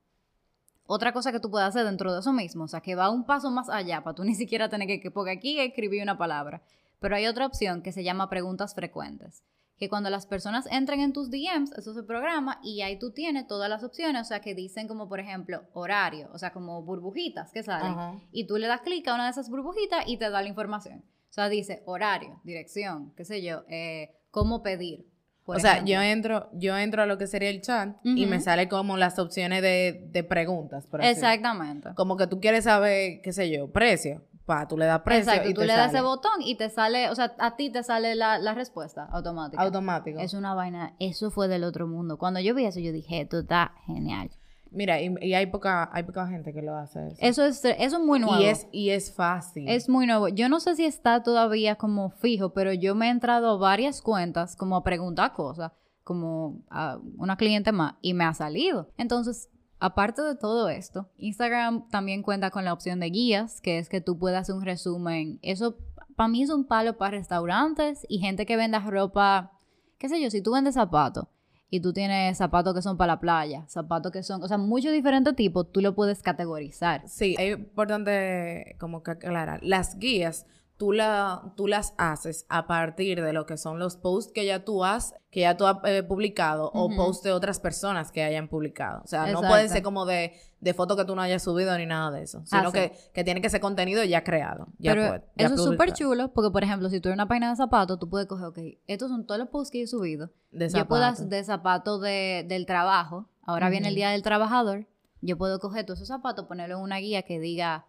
Otra 0.86 1.12
cosa 1.12 1.32
que 1.32 1.40
tú 1.40 1.50
puedes 1.50 1.68
hacer 1.68 1.84
dentro 1.84 2.12
de 2.12 2.20
eso 2.20 2.32
mismo, 2.32 2.64
o 2.64 2.68
sea, 2.68 2.80
que 2.80 2.94
va 2.94 3.10
un 3.10 3.24
paso 3.24 3.50
más 3.50 3.68
allá 3.68 4.02
para 4.02 4.14
tú 4.14 4.24
ni 4.24 4.34
siquiera 4.34 4.68
tener 4.68 5.00
que, 5.00 5.10
porque 5.10 5.32
aquí 5.32 5.58
escribí 5.58 6.00
una 6.00 6.18
palabra. 6.18 6.62
Pero 7.00 7.16
hay 7.16 7.26
otra 7.26 7.46
opción 7.46 7.82
que 7.82 7.92
se 7.92 8.04
llama 8.04 8.30
preguntas 8.30 8.74
frecuentes, 8.74 9.44
que 9.76 9.88
cuando 9.90 10.08
las 10.08 10.26
personas 10.26 10.66
entren 10.70 11.00
en 11.00 11.12
tus 11.12 11.30
DMs, 11.30 11.72
eso 11.72 11.92
se 11.92 12.02
programa 12.02 12.58
y 12.62 12.80
ahí 12.80 12.98
tú 12.98 13.12
tienes 13.12 13.46
todas 13.46 13.68
las 13.68 13.84
opciones, 13.84 14.22
o 14.22 14.24
sea, 14.24 14.40
que 14.40 14.54
dicen 14.54 14.88
como 14.88 15.08
por 15.08 15.20
ejemplo 15.20 15.64
horario, 15.74 16.30
o 16.32 16.38
sea, 16.38 16.52
como 16.52 16.82
burbujitas 16.82 17.52
que 17.52 17.62
salen, 17.62 18.22
y 18.32 18.46
tú 18.46 18.56
le 18.56 18.66
das 18.66 18.80
clic 18.80 19.06
a 19.08 19.14
una 19.14 19.24
de 19.24 19.30
esas 19.30 19.50
burbujitas 19.50 20.08
y 20.08 20.16
te 20.16 20.30
da 20.30 20.40
la 20.40 20.48
información. 20.48 21.04
O 21.28 21.32
sea, 21.36 21.50
dice 21.50 21.82
horario, 21.84 22.40
dirección, 22.44 23.12
qué 23.14 23.26
sé 23.26 23.42
yo, 23.42 23.64
eh, 23.68 24.16
cómo 24.30 24.62
pedir, 24.62 25.06
o 25.46 25.58
sea, 25.58 25.84
yo 25.84 26.00
entro, 26.00 26.48
yo 26.52 26.76
entro 26.76 27.02
a 27.02 27.06
lo 27.06 27.18
que 27.18 27.26
sería 27.26 27.50
el 27.50 27.60
chat 27.60 27.96
y 28.02 28.26
me 28.26 28.40
sale 28.40 28.68
como 28.68 28.96
las 28.96 29.18
opciones 29.18 29.62
de, 29.62 30.08
de 30.10 30.24
preguntas. 30.24 30.86
Por 30.86 31.04
Exactamente. 31.04 31.90
Como 31.94 32.16
que 32.16 32.26
tú 32.26 32.40
quieres 32.40 32.64
saber, 32.64 33.20
qué 33.22 33.32
sé 33.32 33.50
yo, 33.50 33.70
precio. 33.70 34.22
Pa, 34.44 34.68
tú 34.68 34.78
le 34.78 34.86
das 34.86 35.00
precio. 35.00 35.32
Exacto, 35.32 35.48
y 35.48 35.54
tú 35.54 35.62
le 35.62 35.72
das 35.72 35.92
ese 35.92 36.02
botón 36.02 36.40
y 36.40 36.56
te 36.56 36.70
sale, 36.70 37.10
o 37.10 37.14
sea, 37.16 37.34
a 37.38 37.56
ti 37.56 37.70
te 37.70 37.82
sale 37.82 38.14
la, 38.14 38.38
la, 38.38 38.54
respuesta 38.54 39.04
automática. 39.10 39.60
Automático. 39.60 40.20
Es 40.20 40.34
una 40.34 40.54
vaina, 40.54 40.94
eso 41.00 41.32
fue 41.32 41.48
del 41.48 41.64
otro 41.64 41.88
mundo. 41.88 42.16
Cuando 42.16 42.38
yo 42.38 42.54
vi 42.54 42.64
eso, 42.64 42.78
yo 42.78 42.92
dije, 42.92 43.22
esto 43.22 43.40
está 43.40 43.72
genial. 43.86 44.30
Mira, 44.70 45.00
y, 45.00 45.34
hay 45.34 45.46
poca, 45.46 45.88
hay 45.92 46.02
poca 46.02 46.26
gente 46.26 46.52
que 46.52 46.62
lo 46.62 46.74
hace. 46.76 47.14
Eso, 47.18 47.44
es, 47.44 47.64
eso 47.64 47.96
es 47.96 48.02
muy 48.02 48.18
nuevo. 48.18 48.40
Y 48.40 48.46
es, 48.46 48.66
y 48.72 48.90
es 48.90 49.14
fácil. 49.14 49.68
Es 49.68 49.88
muy 49.88 50.06
nuevo. 50.06 50.28
Yo 50.28 50.48
no 50.48 50.60
sé 50.60 50.76
si 50.76 50.84
está 50.84 51.22
todavía 51.22 51.76
como 51.76 52.10
fijo, 52.10 52.52
pero 52.52 52.72
yo 52.72 52.94
me 52.94 53.06
he 53.06 53.10
entrado 53.10 53.50
a 53.50 53.56
varias 53.56 54.02
cuentas 54.02 54.56
como 54.56 54.76
a 54.76 54.82
preguntar 54.82 55.32
cosas, 55.32 55.72
como 56.04 56.62
a 56.70 56.98
una 57.16 57.36
cliente 57.36 57.72
más, 57.72 57.94
y 58.00 58.14
me 58.14 58.24
ha 58.24 58.34
salido. 58.34 58.90
Entonces, 58.98 59.48
aparte 59.78 60.22
de 60.22 60.34
todo 60.34 60.68
esto, 60.68 61.08
Instagram 61.16 61.88
también 61.88 62.22
cuenta 62.22 62.50
con 62.50 62.64
la 62.64 62.72
opción 62.72 63.00
de 63.00 63.10
guías, 63.10 63.60
que 63.60 63.78
es 63.78 63.88
que 63.88 64.00
tú 64.00 64.18
puedas 64.18 64.42
hacer 64.42 64.54
un 64.54 64.64
resumen. 64.64 65.38
Eso 65.42 65.76
para 66.16 66.28
mí 66.28 66.42
es 66.42 66.50
un 66.50 66.64
palo 66.64 66.96
para 66.96 67.12
restaurantes 67.12 68.04
y 68.08 68.18
gente 68.18 68.46
que 68.46 68.56
venda 68.56 68.80
ropa, 68.80 69.52
qué 69.98 70.08
sé 70.08 70.20
yo, 70.20 70.30
si 70.30 70.42
tú 70.42 70.52
vendes 70.52 70.74
zapatos 70.74 71.26
y 71.68 71.80
tú 71.80 71.92
tienes 71.92 72.38
zapatos 72.38 72.74
que 72.74 72.82
son 72.82 72.96
para 72.96 73.14
la 73.14 73.20
playa, 73.20 73.64
zapatos 73.68 74.12
que 74.12 74.22
son, 74.22 74.42
o 74.42 74.48
sea, 74.48 74.58
muchos 74.58 74.92
diferentes 74.92 75.34
tipos, 75.34 75.70
tú 75.72 75.80
lo 75.80 75.94
puedes 75.94 76.22
categorizar. 76.22 77.02
Sí, 77.08 77.34
es 77.38 77.58
importante 77.58 78.76
como 78.78 79.02
que 79.02 79.12
aclarar, 79.12 79.60
las 79.62 79.98
guías 79.98 80.46
tú, 80.76 80.92
la, 80.92 81.52
tú 81.56 81.66
las 81.66 81.94
haces 81.96 82.46
a 82.48 82.66
partir 82.66 83.22
de 83.22 83.32
lo 83.32 83.46
que 83.46 83.56
son 83.56 83.78
los 83.78 83.96
posts 83.96 84.32
que 84.32 84.44
ya 84.44 84.64
tú 84.64 84.84
has, 84.84 85.14
que 85.30 85.40
ya 85.40 85.56
tú 85.56 85.66
has 85.66 85.78
eh, 85.84 86.02
publicado 86.02 86.70
o 86.74 86.94
posts 86.94 87.22
de 87.22 87.32
otras 87.32 87.60
personas 87.60 88.12
que 88.12 88.22
hayan 88.22 88.48
publicado. 88.48 89.02
O 89.04 89.06
sea, 89.06 89.26
no 89.32 89.40
puede 89.40 89.68
ser 89.68 89.82
como 89.82 90.04
de, 90.04 90.32
de 90.60 90.74
fotos 90.74 90.96
que 90.96 91.04
tú 91.04 91.14
no 91.14 91.22
hayas 91.22 91.42
subido 91.42 91.76
ni 91.78 91.86
nada 91.86 92.10
de 92.10 92.22
eso, 92.22 92.42
sino 92.44 92.72
que, 92.72 92.92
que, 93.14 93.24
tiene 93.24 93.40
que 93.40 93.48
ser 93.48 93.60
contenido 93.60 94.04
ya 94.04 94.22
creado. 94.22 94.68
Ya 94.78 94.92
Pero 94.92 95.22
eso 95.36 95.54
es 95.54 95.62
súper 95.62 95.92
chulo 95.92 96.32
porque, 96.32 96.50
por 96.50 96.62
ejemplo, 96.62 96.90
si 96.90 97.00
tú 97.00 97.08
eres 97.08 97.16
una 97.16 97.28
página 97.28 97.50
de 97.50 97.56
zapatos, 97.56 97.98
tú 97.98 98.08
puedes 98.08 98.26
coger, 98.26 98.46
ok, 98.46 98.58
estos 98.86 99.10
son 99.10 99.26
todos 99.26 99.38
los 99.38 99.48
posts 99.48 99.70
que 99.70 99.82
he 99.82 99.86
subido. 99.86 100.30
De 100.50 100.68
yo 100.68 100.86
puedo 100.86 101.10
de 101.12 101.44
zapatos 101.44 102.00
de, 102.00 102.44
del 102.48 102.66
trabajo. 102.66 103.28
Ahora 103.42 103.70
viene 103.70 103.88
el 103.88 103.94
Día 103.94 104.10
del 104.10 104.22
Trabajador. 104.22 104.86
Yo 105.22 105.38
puedo 105.38 105.58
coger 105.60 105.86
todos 105.86 106.00
esos 106.00 106.08
zapatos, 106.08 106.46
ponerlo 106.46 106.76
en 106.76 106.82
una 106.82 106.98
guía 106.98 107.22
que 107.22 107.40
diga 107.40 107.86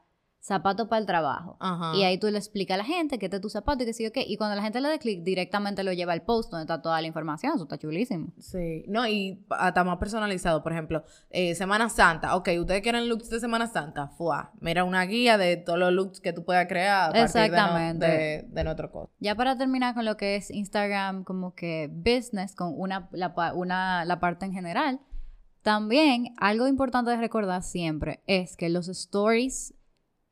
zapato 0.47 0.87
para 0.87 1.01
el 1.01 1.05
trabajo. 1.05 1.57
Y 1.93 2.03
ahí 2.03 2.17
tú 2.17 2.27
le 2.29 2.37
explicas 2.37 2.75
a 2.75 2.77
la 2.77 2.85
gente 2.85 3.19
que 3.19 3.25
este 3.25 3.35
es 3.35 3.41
tu 3.41 3.49
zapato 3.49 3.83
y 3.83 3.85
que 3.85 3.93
sí 3.93 4.07
o 4.07 4.11
qué. 4.13 4.23
Y 4.25 4.37
cuando 4.37 4.55
la 4.55 4.61
gente 4.61 4.79
le 4.79 4.87
dé 4.87 4.97
clic, 4.97 5.21
directamente 5.23 5.83
lo 5.83 5.91
lleva 5.91 6.13
al 6.13 6.21
post 6.21 6.51
donde 6.51 6.63
está 6.63 6.81
toda 6.81 7.01
la 7.01 7.07
información. 7.07 7.53
Eso 7.55 7.63
está 7.63 7.77
chulísimo. 7.77 8.29
Sí. 8.39 8.85
No, 8.87 9.05
y 9.05 9.45
hasta 9.49 9.83
más 9.83 9.97
personalizado. 9.97 10.63
Por 10.63 10.71
ejemplo, 10.71 11.03
eh, 11.31 11.53
Semana 11.53 11.89
Santa. 11.89 12.35
Ok, 12.37 12.49
ustedes 12.59 12.81
quieren 12.81 13.09
looks 13.09 13.29
de 13.29 13.41
Semana 13.41 13.67
Santa. 13.67 14.07
Fuá. 14.07 14.53
Mira 14.61 14.85
una 14.85 15.03
guía 15.03 15.37
de 15.37 15.57
todos 15.57 15.77
los 15.77 15.91
looks 15.91 16.21
que 16.21 16.31
tú 16.31 16.45
puedas 16.45 16.65
crear. 16.67 17.15
Exactamente. 17.15 18.07
De, 18.07 18.45
de, 18.47 18.63
nuestro 18.63 18.89
costo. 18.89 19.13
Ya 19.19 19.35
para 19.35 19.57
terminar 19.57 19.95
con 19.95 20.05
lo 20.05 20.15
que 20.15 20.37
es 20.37 20.49
Instagram, 20.49 21.25
como 21.25 21.55
que 21.55 21.89
business, 21.91 22.55
con 22.55 22.73
una, 22.77 23.09
la, 23.11 23.33
una, 23.53 24.05
la 24.05 24.19
parte 24.21 24.45
en 24.45 24.53
general. 24.53 25.01
También, 25.61 26.33
algo 26.37 26.69
importante 26.69 27.11
de 27.11 27.17
recordar 27.17 27.61
siempre 27.61 28.21
es 28.25 28.55
que 28.55 28.69
los 28.69 28.87
stories 28.87 29.73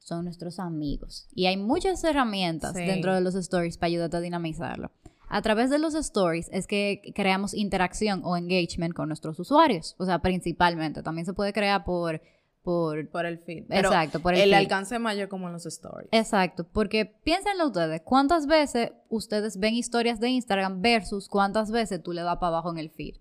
son 0.05 0.23
nuestros 0.23 0.59
amigos. 0.59 1.27
Y 1.33 1.47
hay 1.47 1.57
muchas 1.57 2.03
herramientas 2.03 2.75
dentro 2.75 3.13
de 3.13 3.21
los 3.21 3.33
stories 3.33 3.77
para 3.77 3.87
ayudarte 3.87 4.17
a 4.17 4.21
dinamizarlo. 4.21 4.91
A 5.27 5.41
través 5.41 5.71
de 5.71 5.79
los 5.79 5.95
stories 5.95 6.47
es 6.53 6.67
que 6.67 7.01
creamos 7.15 7.55
interacción 7.55 8.21
o 8.23 8.37
engagement 8.37 8.93
con 8.93 9.07
nuestros 9.09 9.39
usuarios. 9.39 9.95
O 9.97 10.05
sea, 10.05 10.19
principalmente. 10.19 11.01
También 11.01 11.25
se 11.25 11.33
puede 11.33 11.51
crear 11.51 11.83
por... 11.83 12.21
Por, 12.61 13.09
por 13.11 13.27
el 13.27 13.37
feed. 13.37 13.65
Exacto, 13.69 14.19
por 14.19 14.33
el, 14.33 14.41
el 14.41 14.53
alcance 14.55 14.97
mayor 14.97 15.29
como 15.29 15.45
en 15.45 15.53
los 15.53 15.67
stories. 15.67 16.09
Exacto, 16.11 16.63
porque 16.63 17.05
piénsenlo 17.05 17.67
ustedes, 17.67 18.01
¿cuántas 18.03 18.47
veces 18.47 18.91
ustedes 19.07 19.59
ven 19.59 19.75
historias 19.75 20.19
de 20.19 20.29
Instagram 20.29 20.81
versus 20.81 21.29
cuántas 21.29 21.69
veces 21.69 22.01
tú 22.01 22.11
le 22.11 22.23
das 22.23 22.37
para 22.37 22.47
abajo 22.47 22.71
en 22.71 22.79
el 22.79 22.89
feed? 22.89 23.17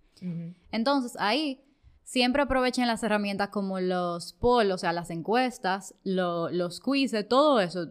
Entonces, 0.72 1.14
ahí 1.18 1.60
siempre 2.04 2.42
aprovechen 2.42 2.86
las 2.86 3.02
herramientas 3.02 3.48
como 3.48 3.80
los 3.80 4.34
polls, 4.34 4.72
o 4.72 4.78
sea, 4.78 4.92
las 4.92 5.10
encuestas, 5.10 5.94
los 6.04 6.80
quizzes, 6.80 7.28
todo 7.28 7.60
eso. 7.60 7.86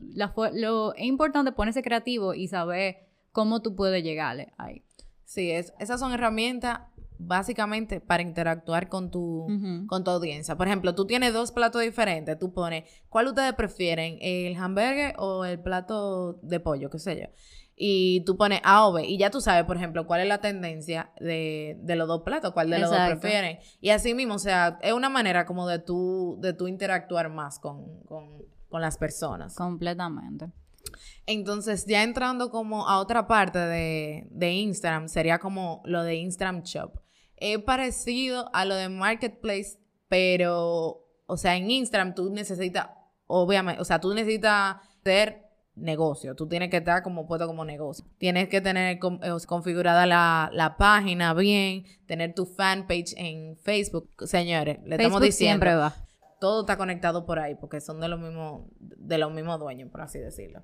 lo 0.53 0.93
es 0.93 1.03
importante 1.03 1.51
ponerse 1.51 1.83
creativo 1.83 2.33
y 2.33 2.47
saber 2.47 3.07
cómo 3.31 3.61
tú 3.61 3.75
puedes 3.75 4.03
llegarle 4.03 4.53
ahí. 4.57 4.83
Sí, 5.25 5.51
es, 5.51 5.73
esas 5.79 5.99
son 5.99 6.13
herramientas 6.13 6.81
básicamente 7.17 8.01
para 8.01 8.23
interactuar 8.23 8.89
con 8.89 9.09
tu, 9.09 9.47
con 9.87 10.03
tu 10.03 10.11
audiencia. 10.11 10.55
Por 10.55 10.67
ejemplo, 10.67 10.93
tú 10.95 11.05
tienes 11.05 11.33
dos 11.33 11.51
platos 11.51 11.81
diferentes, 11.81 12.37
tú 12.37 12.53
pones, 12.53 12.83
¿cuál 13.09 13.27
ustedes 13.27 13.53
prefieren? 13.53 14.17
¿El 14.21 14.55
hamburger 14.55 15.15
o 15.17 15.45
el 15.45 15.59
plato 15.59 16.33
de 16.41 16.59
pollo? 16.59 16.89
¿Qué 16.89 16.99
sé 16.99 17.19
yo? 17.19 17.27
Y 17.75 18.23
tú 18.25 18.37
pones 18.37 18.61
A 18.63 18.87
o 18.87 18.93
B 18.93 19.05
y 19.05 19.17
ya 19.17 19.29
tú 19.29 19.41
sabes, 19.41 19.65
por 19.65 19.77
ejemplo, 19.77 20.05
cuál 20.05 20.21
es 20.21 20.27
la 20.27 20.39
tendencia 20.39 21.11
de, 21.19 21.77
de 21.81 21.95
los 21.95 22.07
dos 22.07 22.21
platos, 22.21 22.53
cuál 22.53 22.69
de 22.69 22.79
los 22.79 22.89
dos 22.89 22.99
prefieren. 23.07 23.59
Y 23.81 23.89
así 23.89 24.13
mismo, 24.13 24.35
o 24.35 24.39
sea, 24.39 24.77
es 24.81 24.93
una 24.93 25.09
manera 25.09 25.45
como 25.45 25.67
de 25.67 25.79
tú, 25.79 26.37
de 26.39 26.53
tú 26.53 26.67
interactuar 26.67 27.29
más 27.29 27.59
con, 27.59 28.01
con, 28.03 28.43
con 28.69 28.81
las 28.81 28.97
personas. 28.97 29.55
Completamente. 29.55 30.51
Entonces, 31.25 31.85
ya 31.85 32.03
entrando 32.03 32.49
como 32.49 32.87
a 32.87 32.99
otra 32.99 33.27
parte 33.27 33.57
de, 33.57 34.27
de 34.29 34.51
Instagram, 34.51 35.07
sería 35.07 35.39
como 35.39 35.81
lo 35.85 36.03
de 36.03 36.15
Instagram 36.15 36.63
Shop. 36.63 36.99
Es 37.37 37.57
parecido 37.59 38.49
a 38.53 38.65
lo 38.65 38.75
de 38.75 38.89
Marketplace, 38.89 39.79
pero, 40.07 41.07
o 41.25 41.37
sea, 41.37 41.55
en 41.55 41.71
Instagram 41.71 42.13
tú 42.13 42.29
necesitas, 42.29 42.89
obviamente, 43.25 43.81
o 43.81 43.85
sea, 43.85 43.99
tú 43.99 44.13
necesitas 44.13 44.77
ser 45.03 45.43
negocio. 45.75 46.35
Tú 46.35 46.47
tienes 46.47 46.69
que 46.69 46.77
estar 46.77 47.03
como 47.03 47.25
puesto 47.25 47.47
como 47.47 47.65
negocio. 47.65 48.05
Tienes 48.17 48.49
que 48.49 48.61
tener 48.61 48.97
eh, 48.97 48.99
configurada 49.47 50.05
la, 50.05 50.75
página 50.77 51.33
bien, 51.33 51.85
tener 52.05 52.33
tu 52.33 52.45
fanpage 52.45 53.13
en 53.17 53.57
Facebook. 53.57 54.09
Señores, 54.25 54.79
le 54.85 54.95
estamos 54.95 55.21
diciendo. 55.21 55.65
siempre 55.65 55.75
va. 55.75 55.95
Todo 56.39 56.61
está 56.61 56.77
conectado 56.77 57.25
por 57.25 57.39
ahí 57.39 57.55
porque 57.55 57.79
son 57.79 57.99
de 58.01 58.07
los 58.09 58.19
mismos, 58.19 58.67
de 58.79 59.17
los 59.17 59.31
mismos 59.31 59.59
dueños, 59.59 59.89
por 59.89 60.01
así 60.01 60.19
decirlo. 60.19 60.63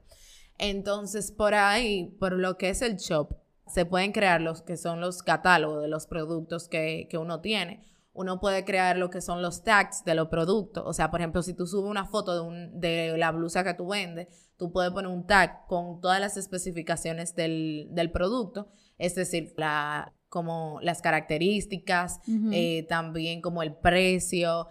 Entonces, 0.58 1.32
por 1.32 1.54
ahí, 1.54 2.16
por 2.20 2.34
lo 2.34 2.58
que 2.58 2.70
es 2.70 2.82
el 2.82 2.98
shop, 2.98 3.34
se 3.66 3.86
pueden 3.86 4.12
crear 4.12 4.42
los 4.42 4.62
que 4.62 4.78
son 4.78 5.00
los 5.00 5.24
catálogos 5.24 5.82
de 5.82 5.88
los 5.88 6.06
productos 6.06 6.68
que, 6.68 7.08
que 7.10 7.18
uno 7.18 7.40
tiene 7.40 7.84
uno 8.20 8.42
puede 8.42 8.66
crear 8.66 8.98
lo 8.98 9.10
que 9.10 9.22
son 9.22 9.42
los 9.42 9.64
tags 9.64 10.04
de 10.04 10.14
los 10.14 10.28
productos. 10.28 10.84
O 10.86 10.92
sea, 10.92 11.10
por 11.10 11.22
ejemplo, 11.22 11.42
si 11.42 11.54
tú 11.54 11.66
subes 11.66 11.90
una 11.90 12.06
foto 12.06 12.34
de, 12.34 12.42
un, 12.42 12.82
de 12.82 13.18
la 13.18 13.32
blusa 13.32 13.64
que 13.64 13.74
tú 13.74 13.88
vendes, 13.88 14.49
tú 14.60 14.72
puedes 14.72 14.92
poner 14.92 15.10
un 15.10 15.26
tag 15.26 15.66
con 15.66 16.02
todas 16.02 16.20
las 16.20 16.38
especificaciones 16.38 17.34
del, 17.34 17.88
del 17.92 18.12
producto. 18.12 18.70
Es 18.98 19.16
decir, 19.16 19.54
la, 19.58 20.14
como 20.30 20.80
las 20.82 21.02
características, 21.02 22.22
eh, 22.52 22.86
también 22.88 23.42
como 23.42 23.64
el 23.64 23.74
precio, 23.74 24.68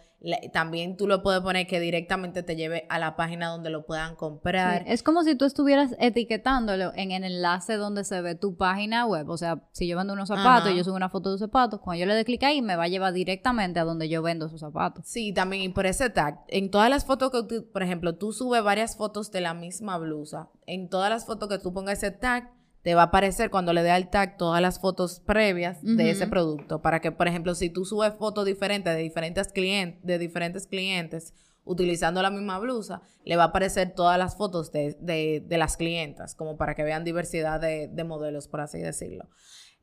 también 0.52 0.96
tú 0.96 1.06
lo 1.06 1.22
puedes 1.22 1.40
poner 1.42 1.66
que 1.66 1.78
directamente 1.78 2.42
te 2.42 2.56
lleve 2.56 2.86
a 2.88 2.98
la 2.98 3.14
página 3.14 3.48
donde 3.48 3.70
lo 3.70 3.86
puedan 3.86 4.16
comprar. 4.16 4.82
Es 4.86 5.02
como 5.02 5.22
si 5.22 5.36
tú 5.36 5.44
estuvieras 5.44 5.94
etiquetándolo 6.00 6.92
en 6.96 7.12
el 7.12 7.22
enlace 7.22 7.74
donde 7.74 8.02
se 8.04 8.20
ve 8.20 8.34
tu 8.34 8.56
página 8.56 9.06
web. 9.06 9.28
O 9.28 9.36
sea, 9.36 9.62
si 9.72 9.86
yo 9.86 9.96
vendo 9.96 10.12
unos 10.12 10.28
zapatos 10.28 10.72
y 10.72 10.76
yo 10.76 10.82
subo 10.82 10.96
una 10.96 11.08
foto 11.08 11.28
de 11.28 11.34
los 11.34 11.40
zapatos, 11.40 11.80
cuando 11.80 12.00
yo 12.00 12.06
le 12.06 12.14
dé 12.14 12.24
clic 12.24 12.42
ahí, 12.42 12.62
me 12.62 12.74
va 12.74 12.84
a 12.84 12.88
llevar 12.88 13.12
directamente 13.12 13.78
a 13.78 13.84
donde 13.84 14.08
yo 14.08 14.22
vendo 14.22 14.46
esos 14.46 14.60
zapatos. 14.60 15.06
Sí, 15.06 15.32
también 15.32 15.62
y 15.62 15.68
por 15.68 15.86
ese 15.86 16.10
tag. 16.10 16.40
En 16.48 16.70
todas 16.70 16.90
las 16.90 17.04
fotos 17.04 17.30
que 17.30 17.42
tú, 17.44 17.70
por 17.70 17.82
ejemplo, 17.84 18.16
tú 18.16 18.32
subes 18.32 18.62
varias 18.62 18.96
fotos 18.96 19.30
de 19.30 19.40
la 19.40 19.54
misma 19.54 19.98
blusa. 19.98 20.48
En 20.66 20.88
todas 20.88 21.10
las 21.10 21.26
fotos 21.26 21.48
que 21.48 21.58
tú 21.58 21.72
pongas 21.72 21.98
ese 21.98 22.10
tag, 22.10 22.52
te 22.82 22.94
va 22.94 23.02
a 23.02 23.04
aparecer 23.06 23.50
cuando 23.50 23.72
le 23.72 23.82
dé 23.82 23.90
al 23.90 24.10
tag 24.10 24.36
todas 24.36 24.62
las 24.62 24.80
fotos 24.80 25.20
previas 25.20 25.78
de 25.82 26.10
ese 26.10 26.26
producto 26.26 26.80
para 26.80 27.00
que, 27.00 27.12
por 27.12 27.28
ejemplo, 27.28 27.54
si 27.54 27.70
tú 27.70 27.84
subes 27.84 28.14
fotos 28.14 28.46
diferentes 28.46 28.94
de 28.94 29.02
diferentes 29.02 29.48
clientes, 29.48 30.00
de 30.04 30.18
diferentes 30.18 30.66
clientes 30.66 31.34
utilizando 31.68 32.22
la 32.22 32.30
misma 32.30 32.58
blusa, 32.58 33.02
le 33.24 33.36
va 33.36 33.44
a 33.44 33.46
aparecer 33.48 33.92
todas 33.94 34.18
las 34.18 34.36
fotos 34.36 34.72
de, 34.72 35.44
las 35.50 35.76
clientas, 35.76 36.34
como 36.34 36.56
para 36.56 36.74
que 36.74 36.82
vean 36.82 37.04
diversidad 37.04 37.60
de, 37.60 38.04
modelos, 38.04 38.48
por 38.48 38.62
así 38.62 38.78
decirlo. 38.78 39.28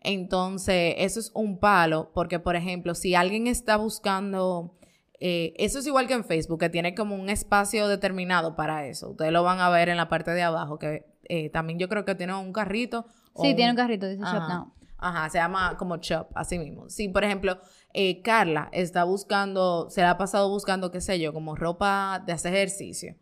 Entonces, 0.01 0.95
eso 0.97 1.19
es 1.19 1.31
un 1.36 1.60
palo, 1.60 2.12
porque, 2.13 2.39
por 2.39 2.55
ejemplo, 2.55 2.95
si 2.95 3.15
alguien 3.15 3.47
está 3.47 3.77
buscando... 3.77 4.77
Eh, 5.19 5.53
eso 5.58 5.79
es 5.79 5.88
igual 5.88 6.08
que 6.08 6.13
en 6.13 6.25
Facebook, 6.25 6.60
que 6.60 6.69
tiene 6.69 6.93
como 6.93 7.15
un 7.15 7.29
espacio 7.29 7.88
determinado 7.88 8.55
para 8.55 8.86
eso. 8.88 9.12
Ustedes 9.12 9.31
lo 9.31 9.43
van 9.43 9.60
a 9.60 9.69
ver 9.69 9.88
en 9.88 9.97
la 9.97 10.10
parte 10.10 10.31
de 10.31 10.41
abajo, 10.41 10.77
que 10.77 11.05
eh, 11.29 11.49
también 11.49 11.79
yo 11.79 11.89
creo 11.89 12.05
que 12.05 12.15
tiene 12.15 12.33
un 12.33 12.53
carrito. 12.53 13.05
Sí, 13.41 13.53
tiene 13.55 13.71
un 13.71 13.77
carrito, 13.77 14.07
dice 14.07 14.23
Shop 14.23 14.47
Now. 14.47 14.73
Ajá, 14.97 15.29
se 15.29 15.38
llama 15.38 15.75
como 15.77 15.97
Shop, 15.97 16.27
así 16.35 16.57
mismo. 16.57 16.89
Sí, 16.89 17.09
por 17.09 17.23
ejemplo, 17.23 17.59
eh, 17.93 18.21
Carla 18.21 18.69
está 18.71 19.03
buscando, 19.03 19.89
se 19.89 20.01
la 20.01 20.11
ha 20.11 20.17
pasado 20.17 20.49
buscando, 20.49 20.91
qué 20.91 21.01
sé 21.01 21.19
yo, 21.19 21.33
como 21.33 21.55
ropa 21.55 22.23
de 22.25 22.33
hacer 22.33 22.53
ejercicio. 22.53 23.15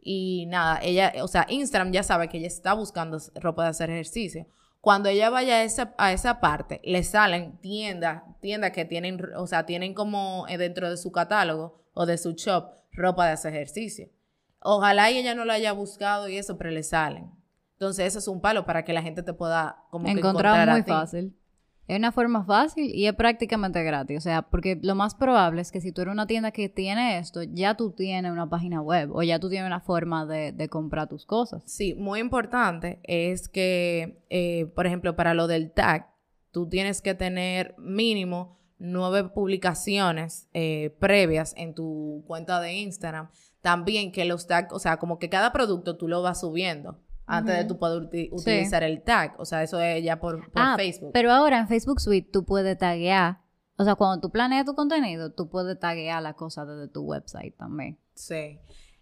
Y 0.00 0.46
nada, 0.46 0.80
ella, 0.82 1.12
o 1.22 1.28
sea, 1.28 1.46
Instagram 1.48 1.92
ya 1.92 2.02
sabe 2.02 2.28
que 2.28 2.38
ella 2.38 2.46
está 2.46 2.72
buscando 2.72 3.18
ropa 3.36 3.64
de 3.64 3.70
hacer 3.70 3.90
ejercicio. 3.90 4.46
Cuando 4.80 5.08
ella 5.08 5.28
vaya 5.28 5.56
a 5.56 5.62
esa, 5.64 5.94
a 5.98 6.12
esa 6.12 6.40
parte, 6.40 6.80
le 6.84 7.02
salen 7.02 7.58
tiendas, 7.60 8.22
tiendas 8.40 8.70
que 8.70 8.84
tienen, 8.84 9.20
o 9.36 9.46
sea, 9.46 9.66
tienen 9.66 9.92
como 9.92 10.46
eh, 10.48 10.56
dentro 10.56 10.88
de 10.88 10.96
su 10.96 11.12
catálogo 11.12 11.84
o 11.94 12.06
de 12.06 12.16
su 12.16 12.32
shop 12.32 12.70
ropa 12.92 13.26
de 13.26 13.32
hacer 13.32 13.54
ejercicio. 13.54 14.08
Ojalá 14.60 15.10
ella 15.10 15.34
no 15.34 15.44
la 15.44 15.54
haya 15.54 15.72
buscado 15.72 16.28
y 16.28 16.36
eso, 16.36 16.56
pero 16.56 16.70
le 16.70 16.82
salen. 16.82 17.30
Entonces, 17.78 18.06
eso 18.06 18.18
es 18.18 18.26
un 18.26 18.40
palo 18.40 18.66
para 18.66 18.84
que 18.84 18.92
la 18.92 19.02
gente 19.02 19.22
te 19.22 19.32
pueda 19.32 19.84
como 19.90 20.08
encontrar, 20.08 20.68
muy 20.68 20.82
fácil. 20.82 21.32
Es 21.86 21.96
una 21.96 22.10
forma 22.10 22.44
fácil 22.44 22.90
y 22.92 23.06
es 23.06 23.14
prácticamente 23.14 23.84
gratis. 23.84 24.18
O 24.18 24.20
sea, 24.20 24.42
porque 24.42 24.80
lo 24.82 24.96
más 24.96 25.14
probable 25.14 25.62
es 25.62 25.70
que 25.70 25.80
si 25.80 25.92
tú 25.92 26.02
eres 26.02 26.12
una 26.12 26.26
tienda 26.26 26.50
que 26.50 26.68
tiene 26.68 27.18
esto, 27.18 27.44
ya 27.44 27.76
tú 27.76 27.92
tienes 27.92 28.32
una 28.32 28.50
página 28.50 28.82
web 28.82 29.14
o 29.14 29.22
ya 29.22 29.38
tú 29.38 29.48
tienes 29.48 29.68
una 29.68 29.78
forma 29.78 30.26
de, 30.26 30.68
comprar 30.68 31.08
tus 31.08 31.24
cosas. 31.24 31.62
Sí, 31.66 31.94
muy 31.94 32.18
importante 32.18 32.98
es 33.04 33.48
que, 33.48 34.24
eh, 34.28 34.66
por 34.74 34.86
ejemplo, 34.86 35.14
para 35.14 35.32
lo 35.32 35.46
del 35.46 35.70
tag, 35.70 36.10
tú 36.50 36.68
tienes 36.68 37.00
que 37.00 37.14
tener 37.14 37.76
mínimo 37.78 38.58
nueve 38.78 39.28
publicaciones 39.28 40.48
eh, 40.52 40.96
previas 40.98 41.54
en 41.56 41.74
tu 41.74 42.24
cuenta 42.26 42.60
de 42.60 42.72
Instagram. 42.72 43.30
También 43.60 44.10
que 44.10 44.24
los 44.24 44.48
tags, 44.48 44.72
o 44.72 44.80
sea, 44.80 44.96
como 44.96 45.20
que 45.20 45.28
cada 45.28 45.52
producto 45.52 45.96
tú 45.96 46.08
lo 46.08 46.22
vas 46.22 46.40
subiendo 46.40 46.98
antes 47.28 47.56
de 47.56 47.64
tú 47.64 47.78
poder 47.78 48.08
utilizar 48.32 48.82
el 48.82 49.02
tag. 49.02 49.34
O 49.38 49.44
sea, 49.44 49.62
eso 49.62 49.78
es 49.80 50.02
ya 50.02 50.18
por, 50.18 50.50
ah, 50.54 50.74
Facebook. 50.76 51.10
Pero 51.12 51.30
ahora 51.30 51.58
en 51.58 51.68
Facebook 51.68 52.00
Suite 52.00 52.30
tú 52.32 52.44
puedes 52.44 52.76
taguear. 52.78 53.42
O 53.76 53.84
sea, 53.84 53.94
cuando 53.94 54.20
tú 54.20 54.32
planeas 54.32 54.64
tu 54.64 54.74
contenido, 54.74 55.32
tú 55.32 55.48
puedes 55.48 55.78
taguear 55.78 56.22
la 56.22 56.34
cosa 56.34 56.64
desde 56.64 56.88
tu 56.88 57.02
website 57.02 57.54
también. 57.56 57.98
Sí. 58.14 58.58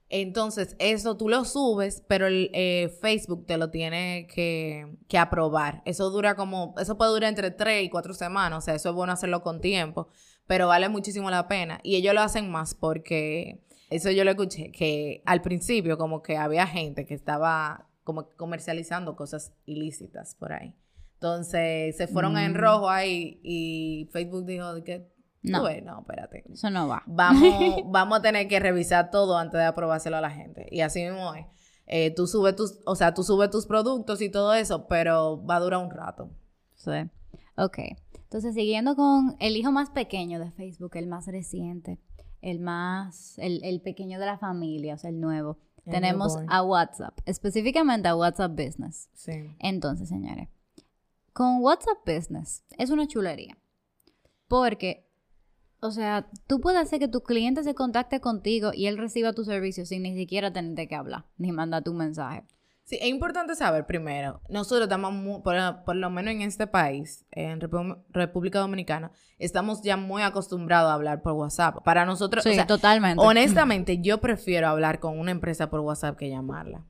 Entonces, 0.08 0.76
eso 0.78 1.16
tú 1.16 1.28
lo 1.28 1.44
subes, 1.44 2.04
pero 2.06 2.26
el 2.26 2.50
eh, 2.52 2.96
Facebook 3.00 3.46
te 3.46 3.56
lo 3.56 3.70
tiene 3.70 4.28
que, 4.32 4.98
que, 5.08 5.18
aprobar. 5.18 5.82
Eso 5.84 6.10
dura 6.10 6.36
como, 6.36 6.74
eso 6.78 6.96
puede 6.96 7.10
durar 7.10 7.30
entre 7.30 7.50
3 7.50 7.84
y 7.84 7.88
4 7.88 8.14
semanas, 8.14 8.58
o 8.58 8.60
sea, 8.60 8.74
eso 8.74 8.90
es 8.90 8.94
bueno 8.94 9.12
hacerlo 9.12 9.42
con 9.42 9.60
tiempo, 9.60 10.08
pero 10.46 10.68
vale 10.68 10.88
muchísimo 10.88 11.28
la 11.28 11.48
pena. 11.48 11.80
Y 11.82 11.96
ellos 11.96 12.14
lo 12.14 12.20
hacen 12.20 12.48
más 12.50 12.74
porque, 12.74 13.64
eso 13.90 14.10
yo 14.12 14.22
lo 14.22 14.30
escuché, 14.30 14.70
que 14.70 15.22
al 15.26 15.42
principio 15.42 15.98
como 15.98 16.22
que 16.22 16.36
había 16.36 16.68
gente 16.68 17.04
que 17.04 17.14
estaba 17.14 17.88
como 18.06 18.30
comercializando 18.36 19.16
cosas 19.16 19.52
ilícitas 19.66 20.36
por 20.36 20.52
ahí. 20.52 20.72
Entonces 21.14 21.96
se 21.96 22.06
fueron 22.06 22.38
en 22.38 22.52
mm. 22.52 22.54
rojo 22.54 22.88
ahí 22.88 23.40
y 23.42 24.08
Facebook 24.12 24.46
dijo 24.46 24.72
que 24.84 25.10
no, 25.42 25.62
no, 25.62 26.00
espérate. 26.00 26.44
Eso 26.52 26.70
no 26.70 26.86
va. 26.86 27.02
Vamos, 27.06 27.42
vamos 27.86 28.18
a 28.18 28.22
tener 28.22 28.46
que 28.46 28.60
revisar 28.60 29.10
todo 29.10 29.36
antes 29.36 29.58
de 29.58 29.64
aprobárselo 29.64 30.16
a 30.16 30.20
la 30.20 30.30
gente. 30.30 30.66
Y 30.70 30.80
así 30.82 31.02
mismo 31.02 31.34
es. 31.34 31.46
Eh, 31.86 32.12
tú 32.14 32.28
subes 32.28 32.54
tus, 32.54 32.78
o 32.84 32.94
sea, 32.94 33.12
tú 33.12 33.24
subes 33.24 33.50
tus 33.50 33.66
productos 33.66 34.22
y 34.22 34.28
todo 34.28 34.54
eso, 34.54 34.86
pero 34.86 35.44
va 35.44 35.56
a 35.56 35.60
durar 35.60 35.84
un 35.84 35.90
rato. 35.90 36.30
Sí. 36.74 37.10
Ok. 37.56 37.78
Entonces, 38.14 38.54
siguiendo 38.54 38.94
con 38.94 39.36
el 39.40 39.56
hijo 39.56 39.72
más 39.72 39.90
pequeño 39.90 40.38
de 40.38 40.52
Facebook, 40.52 40.96
el 40.96 41.06
más 41.08 41.26
reciente, 41.26 42.00
el 42.40 42.60
más, 42.60 43.38
el, 43.38 43.64
el 43.64 43.80
pequeño 43.80 44.20
de 44.20 44.26
la 44.26 44.38
familia, 44.38 44.94
o 44.94 44.98
sea, 44.98 45.10
el 45.10 45.20
nuevo 45.20 45.58
tenemos 45.90 46.36
a 46.48 46.62
WhatsApp, 46.62 47.18
específicamente 47.24 48.08
a 48.08 48.16
WhatsApp 48.16 48.52
Business. 48.52 49.08
Sí. 49.14 49.54
Entonces, 49.58 50.08
señores, 50.08 50.48
con 51.32 51.62
WhatsApp 51.62 51.98
Business 52.06 52.64
es 52.78 52.90
una 52.90 53.06
chulería. 53.06 53.56
Porque, 54.48 55.08
o 55.80 55.90
sea, 55.90 56.28
tú 56.46 56.60
puedes 56.60 56.80
hacer 56.80 56.98
que 57.00 57.08
tu 57.08 57.22
cliente 57.22 57.64
se 57.64 57.74
contacte 57.74 58.20
contigo 58.20 58.70
y 58.72 58.86
él 58.86 58.96
reciba 58.96 59.32
tu 59.32 59.44
servicio 59.44 59.84
sin 59.86 60.02
ni 60.02 60.14
siquiera 60.14 60.52
tener 60.52 60.88
que 60.88 60.94
hablar, 60.94 61.26
ni 61.36 61.52
mandarte 61.52 61.90
un 61.90 61.98
mensaje. 61.98 62.44
Sí, 62.86 62.98
es 63.02 63.08
importante 63.08 63.56
saber 63.56 63.84
primero, 63.84 64.40
nosotros 64.48 64.84
estamos, 64.84 65.42
por, 65.42 65.96
lo 65.96 66.08
menos 66.08 66.34
en 66.34 66.42
este 66.42 66.68
país, 66.68 67.26
en 67.32 67.60
República 68.10 68.60
Dominicana, 68.60 69.10
estamos 69.40 69.82
ya 69.82 69.96
muy 69.96 70.22
acostumbrados 70.22 70.92
a 70.92 70.94
hablar 70.94 71.20
por 71.20 71.32
WhatsApp. 71.32 71.82
Para 71.82 72.04
nosotros, 72.04 72.44
sí, 72.44 72.56
totalmente. 72.68 73.20
Honestamente, 73.20 74.00
yo 74.00 74.18
prefiero 74.18 74.68
hablar 74.68 75.00
con 75.00 75.18
una 75.18 75.32
empresa 75.32 75.68
por 75.68 75.80
WhatsApp 75.80 76.16
que 76.16 76.30
llamarla. 76.30 76.84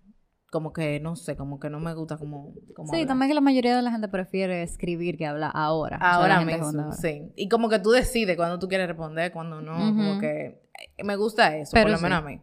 Como 0.51 0.75
que, 0.75 1.01
no 1.01 1.17
sé, 1.17 1.35
como 1.35 1.59
que 1.59 1.71
no 1.71 1.81
me 1.81 1.95
gusta 1.95 2.19
como... 2.19 2.53
sí, 2.93 3.07
también 3.07 3.31
que 3.31 3.35
la 3.35 3.41
mayoría 3.41 3.75
de 3.75 3.81
la 3.81 3.91
gente 3.91 4.09
prefiere 4.09 4.63
escribir 4.63 5.17
que 5.17 5.25
hablar 5.25 5.51
ahora. 5.55 5.97
Ahora 5.97 6.43
mismo, 6.43 6.93
sí. 6.93 7.33
Y 7.37 7.49
como 7.49 7.71
que 7.71 7.79
tú 7.79 7.91
decides 7.91 8.37
cuando 8.37 8.59
tú 8.59 8.69
quieres 8.69 8.87
responder, 8.87 9.33
cuando 9.33 9.63
no, 9.63 9.73
como 9.73 10.21
que... 10.21 10.61
Me 11.03 11.17
gusta 11.17 11.57
eso, 11.57 11.73
por 11.75 11.91
lo 11.91 11.99
menos 11.99 12.19
a 12.19 12.23
mí. 12.23 12.43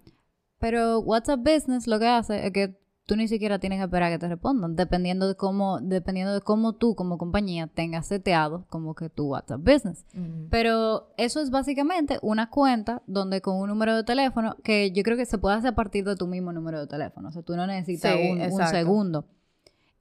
Pero 0.57 1.01
WhatsApp 1.01 1.41
Business 1.41 1.85
lo 1.85 1.99
que 1.99 2.07
hace 2.07 2.47
es 2.47 2.51
que 2.51 2.82
tú 3.05 3.17
ni 3.17 3.27
siquiera 3.27 3.59
tienes 3.59 3.79
que 3.79 3.83
esperar 3.83 4.09
a 4.09 4.15
que 4.15 4.19
te 4.19 4.27
respondan, 4.27 4.75
dependiendo 4.75 5.27
de 5.27 5.35
cómo, 5.35 5.79
dependiendo 5.81 6.33
de 6.33 6.41
cómo 6.41 6.73
tú 6.73 6.95
como 6.95 7.17
compañía 7.17 7.67
tengas 7.67 8.07
seteado 8.07 8.65
como 8.69 8.95
que 8.95 9.09
tu 9.09 9.25
WhatsApp 9.25 9.61
Business. 9.61 10.05
Pero 10.49 11.13
eso 11.17 11.41
es 11.41 11.49
básicamente 11.49 12.17
una 12.21 12.49
cuenta 12.49 13.01
donde 13.05 13.41
con 13.41 13.57
un 13.57 13.67
número 13.67 13.95
de 13.95 14.03
teléfono 14.03 14.55
que 14.63 14.91
yo 14.91 15.03
creo 15.03 15.17
que 15.17 15.25
se 15.25 15.37
puede 15.37 15.57
hacer 15.57 15.71
a 15.71 15.75
partir 15.75 16.05
de 16.05 16.15
tu 16.15 16.27
mismo 16.27 16.53
número 16.53 16.79
de 16.79 16.87
teléfono. 16.87 17.29
O 17.29 17.31
sea, 17.31 17.41
tú 17.41 17.55
no 17.55 17.67
necesitas 17.67 18.15
un, 18.15 18.67
segundo. 18.67 19.25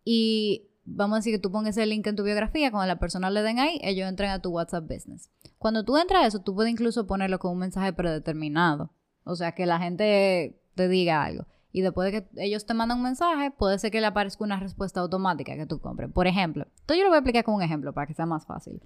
Y 0.05 0.69
vamos 0.85 1.17
a 1.17 1.19
decir 1.19 1.35
que 1.35 1.41
tú 1.41 1.51
pongas 1.51 1.77
el 1.79 1.91
link 1.91 2.07
en 2.07 2.17
tu 2.17 2.23
biografía, 2.23 2.71
cuando 2.71 2.87
la 2.87 2.99
persona 2.99 3.31
le 3.31 3.43
den 3.43 3.59
ahí, 3.59 3.81
ellos 3.83 4.09
entran 4.09 4.31
a 4.31 4.41
tu 4.41 4.51
WhatsApp 4.51 4.89
Business. 4.89 5.29
Cuando 5.59 5.85
tú 5.85 5.97
entras 5.97 6.23
a 6.23 6.27
eso, 6.27 6.41
tú 6.41 6.55
puedes 6.55 6.71
incluso 6.71 7.07
ponerlo 7.07 7.41
con 7.41 7.53
un 7.53 7.59
mensaje 7.59 7.93
predeterminado. 7.93 8.91
O 9.25 9.35
sea, 9.35 9.53
que 9.53 9.67
la 9.67 9.79
gente 9.79 10.61
te 10.75 10.89
diga 10.89 11.25
algo 11.25 11.47
y 11.73 11.81
después 11.81 12.13
de 12.13 12.23
que 12.23 12.45
ellos 12.45 12.67
te 12.67 12.75
mandan 12.75 12.99
un 12.99 13.05
mensaje, 13.05 13.51
puede 13.51 13.79
ser 13.79 13.91
que 13.91 14.01
le 14.01 14.07
aparezca 14.07 14.45
una 14.45 14.61
respuesta 14.61 15.01
automática 15.01 15.57
que 15.57 15.67
tú 15.67 15.81
compres. 15.81 16.11
Por 16.13 16.27
ejemplo, 16.27 16.67
esto 16.77 16.95
yo 16.95 17.03
lo 17.03 17.09
voy 17.09 17.17
a 17.17 17.19
explicar 17.19 17.45
con 17.45 17.55
un 17.55 17.63
ejemplo 17.63 17.93
para 17.93 18.07
que 18.07 18.15
sea 18.15 18.27
más 18.27 18.47
fácil. 18.47 18.83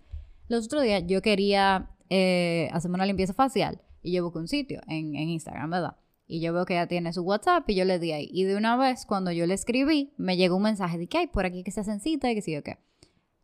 Los 0.49 0.67
otros 0.67 0.85
días 0.85 1.03
yo 1.07 1.21
quería 1.23 1.91
eh, 2.09 2.69
hacerme 2.73 2.95
una 2.95 3.07
limpieza 3.07 3.35
facial 3.35 3.83
y 4.03 4.13
yo 4.13 4.23
busqué 4.25 4.39
un 4.39 4.49
sitio 4.49 4.81
en, 4.87 5.17
en 5.17 5.29
Instagram, 5.29 5.71
¿verdad? 5.71 5.97
Y 6.29 6.41
yo 6.41 6.53
veo 6.53 6.65
que 6.65 6.75
ella 6.75 6.87
tiene 6.87 7.13
su 7.13 7.23
WhatsApp 7.23 7.69
y 7.69 7.75
yo 7.75 7.85
le 7.85 7.99
di 7.99 8.13
ahí. 8.13 8.29
Y 8.33 8.45
de 8.45 8.57
una 8.57 8.77
vez, 8.77 9.07
cuando 9.07 9.31
yo 9.31 9.47
le 9.47 9.55
escribí, 9.55 10.13
me 10.17 10.37
llegó 10.37 10.57
un 10.57 10.63
mensaje 10.63 10.99
de 10.99 11.07
que 11.09 11.19
hay 11.19 11.27
por 11.29 11.47
aquí 11.47 11.63
que 11.63 11.71
se 11.71 11.81
hacen 11.81 12.01
y 12.05 12.19
que 12.19 12.43
sí 12.43 12.57
o 12.57 12.63
qué. 12.63 12.79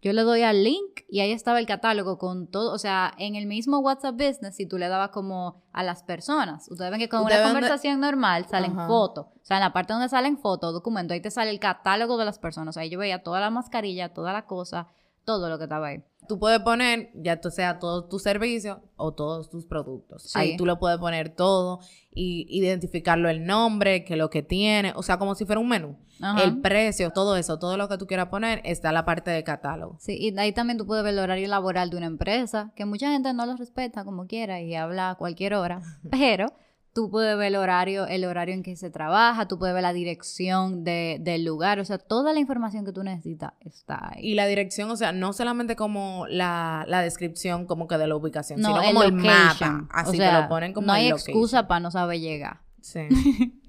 Yo 0.02 0.12
le 0.12 0.22
doy 0.22 0.42
al 0.42 0.64
link 0.64 1.02
y 1.08 1.20
ahí 1.20 1.30
estaba 1.30 1.60
el 1.60 1.66
catálogo 1.66 2.18
con 2.18 2.48
todo, 2.48 2.72
o 2.72 2.78
sea, 2.78 3.14
en 3.18 3.36
el 3.36 3.46
mismo 3.46 3.78
WhatsApp 3.78 4.16
Business, 4.16 4.56
si 4.56 4.66
tú 4.66 4.76
le 4.76 4.88
dabas 4.88 5.10
como 5.10 5.62
a 5.72 5.84
las 5.84 6.02
personas, 6.02 6.68
ustedes 6.68 6.90
ven 6.90 6.98
que 6.98 7.08
con 7.08 7.22
una 7.22 7.40
conversación 7.44 8.00
normal 8.00 8.46
salen 8.48 8.74
fotos, 8.74 9.26
o 9.26 9.44
sea, 9.44 9.58
en 9.58 9.62
la 9.62 9.72
parte 9.72 9.92
donde 9.92 10.08
salen 10.08 10.38
fotos, 10.38 10.72
documentos, 10.72 11.14
ahí 11.14 11.22
te 11.22 11.30
sale 11.30 11.50
el 11.50 11.60
catálogo 11.60 12.16
de 12.16 12.24
las 12.24 12.40
personas, 12.40 12.76
ahí 12.76 12.90
yo 12.90 12.98
veía 12.98 13.22
toda 13.22 13.38
la 13.38 13.50
mascarilla, 13.50 14.12
toda 14.12 14.32
la 14.32 14.44
cosa, 14.46 14.88
todo 15.24 15.48
lo 15.48 15.58
que 15.58 15.64
estaba 15.64 15.88
ahí. 15.88 16.02
Tú 16.28 16.38
puedes 16.38 16.60
poner, 16.60 17.10
ya 17.14 17.40
sea 17.50 17.80
todos 17.80 18.08
tus 18.08 18.22
servicios 18.22 18.78
o 18.96 19.12
todos 19.12 19.50
tus 19.50 19.66
productos. 19.66 20.22
Sí. 20.22 20.38
Ahí 20.38 20.56
tú 20.56 20.64
lo 20.64 20.78
puedes 20.78 20.98
poner 20.98 21.30
todo 21.30 21.80
y 22.14 22.46
identificarlo 22.48 23.28
el 23.28 23.44
nombre, 23.44 24.04
que 24.04 24.14
lo 24.14 24.30
que 24.30 24.42
tiene, 24.42 24.92
o 24.94 25.02
sea, 25.02 25.18
como 25.18 25.34
si 25.34 25.44
fuera 25.44 25.60
un 25.60 25.68
menú. 25.68 25.98
Ajá. 26.20 26.44
El 26.44 26.60
precio, 26.60 27.10
todo 27.10 27.36
eso, 27.36 27.58
todo 27.58 27.76
lo 27.76 27.88
que 27.88 27.98
tú 27.98 28.06
quieras 28.06 28.28
poner 28.28 28.60
está 28.64 28.88
en 28.88 28.94
la 28.94 29.04
parte 29.04 29.32
de 29.32 29.42
catálogo. 29.42 29.96
Sí, 29.98 30.16
y 30.16 30.38
ahí 30.38 30.52
también 30.52 30.78
tú 30.78 30.86
puedes 30.86 31.02
ver 31.02 31.14
el 31.14 31.18
horario 31.18 31.48
laboral 31.48 31.90
de 31.90 31.96
una 31.96 32.06
empresa, 32.06 32.72
que 32.76 32.84
mucha 32.84 33.10
gente 33.10 33.32
no 33.32 33.44
lo 33.44 33.56
respeta 33.56 34.04
como 34.04 34.26
quiera 34.28 34.60
y 34.60 34.76
habla 34.76 35.10
a 35.10 35.14
cualquier 35.16 35.54
hora, 35.54 35.82
pero 36.10 36.52
tú 36.94 37.10
puedes 37.10 37.36
ver 37.38 37.48
el 37.48 37.56
horario, 37.56 38.06
el 38.06 38.24
horario 38.24 38.54
en 38.54 38.62
que 38.62 38.76
se 38.76 38.90
trabaja, 38.90 39.48
tú 39.48 39.58
puedes 39.58 39.74
ver 39.74 39.82
la 39.82 39.92
dirección 39.92 40.84
de- 40.84 41.18
del 41.20 41.44
lugar, 41.44 41.78
o 41.80 41.84
sea, 41.84 41.98
toda 41.98 42.32
la 42.32 42.40
información 42.40 42.84
que 42.84 42.92
tú 42.92 43.02
necesitas 43.02 43.52
está 43.60 44.10
ahí. 44.12 44.20
Y 44.30 44.34
la 44.34 44.46
dirección, 44.46 44.90
o 44.90 44.96
sea, 44.96 45.12
no 45.12 45.32
solamente 45.32 45.74
como 45.76 46.26
la, 46.28 46.84
la 46.88 47.00
descripción 47.02 47.66
como 47.66 47.88
que 47.88 47.96
de 47.98 48.06
la 48.06 48.16
ubicación, 48.16 48.60
No, 48.60 48.68
sino 48.68 48.82
como 48.82 49.02
el 49.04 49.12
mapa. 49.12 49.86
Así 49.90 50.08
o 50.08 50.12
te 50.12 50.16
sea, 50.18 50.42
lo 50.42 50.48
ponen 50.48 50.72
como 50.72 50.86
no 50.88 50.92
hay 50.92 51.06
el 51.06 51.12
excusa 51.12 51.66
para 51.66 51.80
no 51.80 51.90
saber 51.90 52.20
llegar. 52.20 52.60
Sí. 52.80 53.00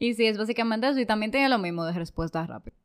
Y 0.00 0.14
sí, 0.14 0.26
es 0.26 0.38
básicamente 0.38 0.88
eso. 0.88 1.00
Y 1.00 1.06
también 1.06 1.32
tiene 1.32 1.48
lo 1.48 1.58
mismo 1.58 1.84
de 1.84 1.92
respuestas 1.92 2.46
rápidas. 2.46 2.78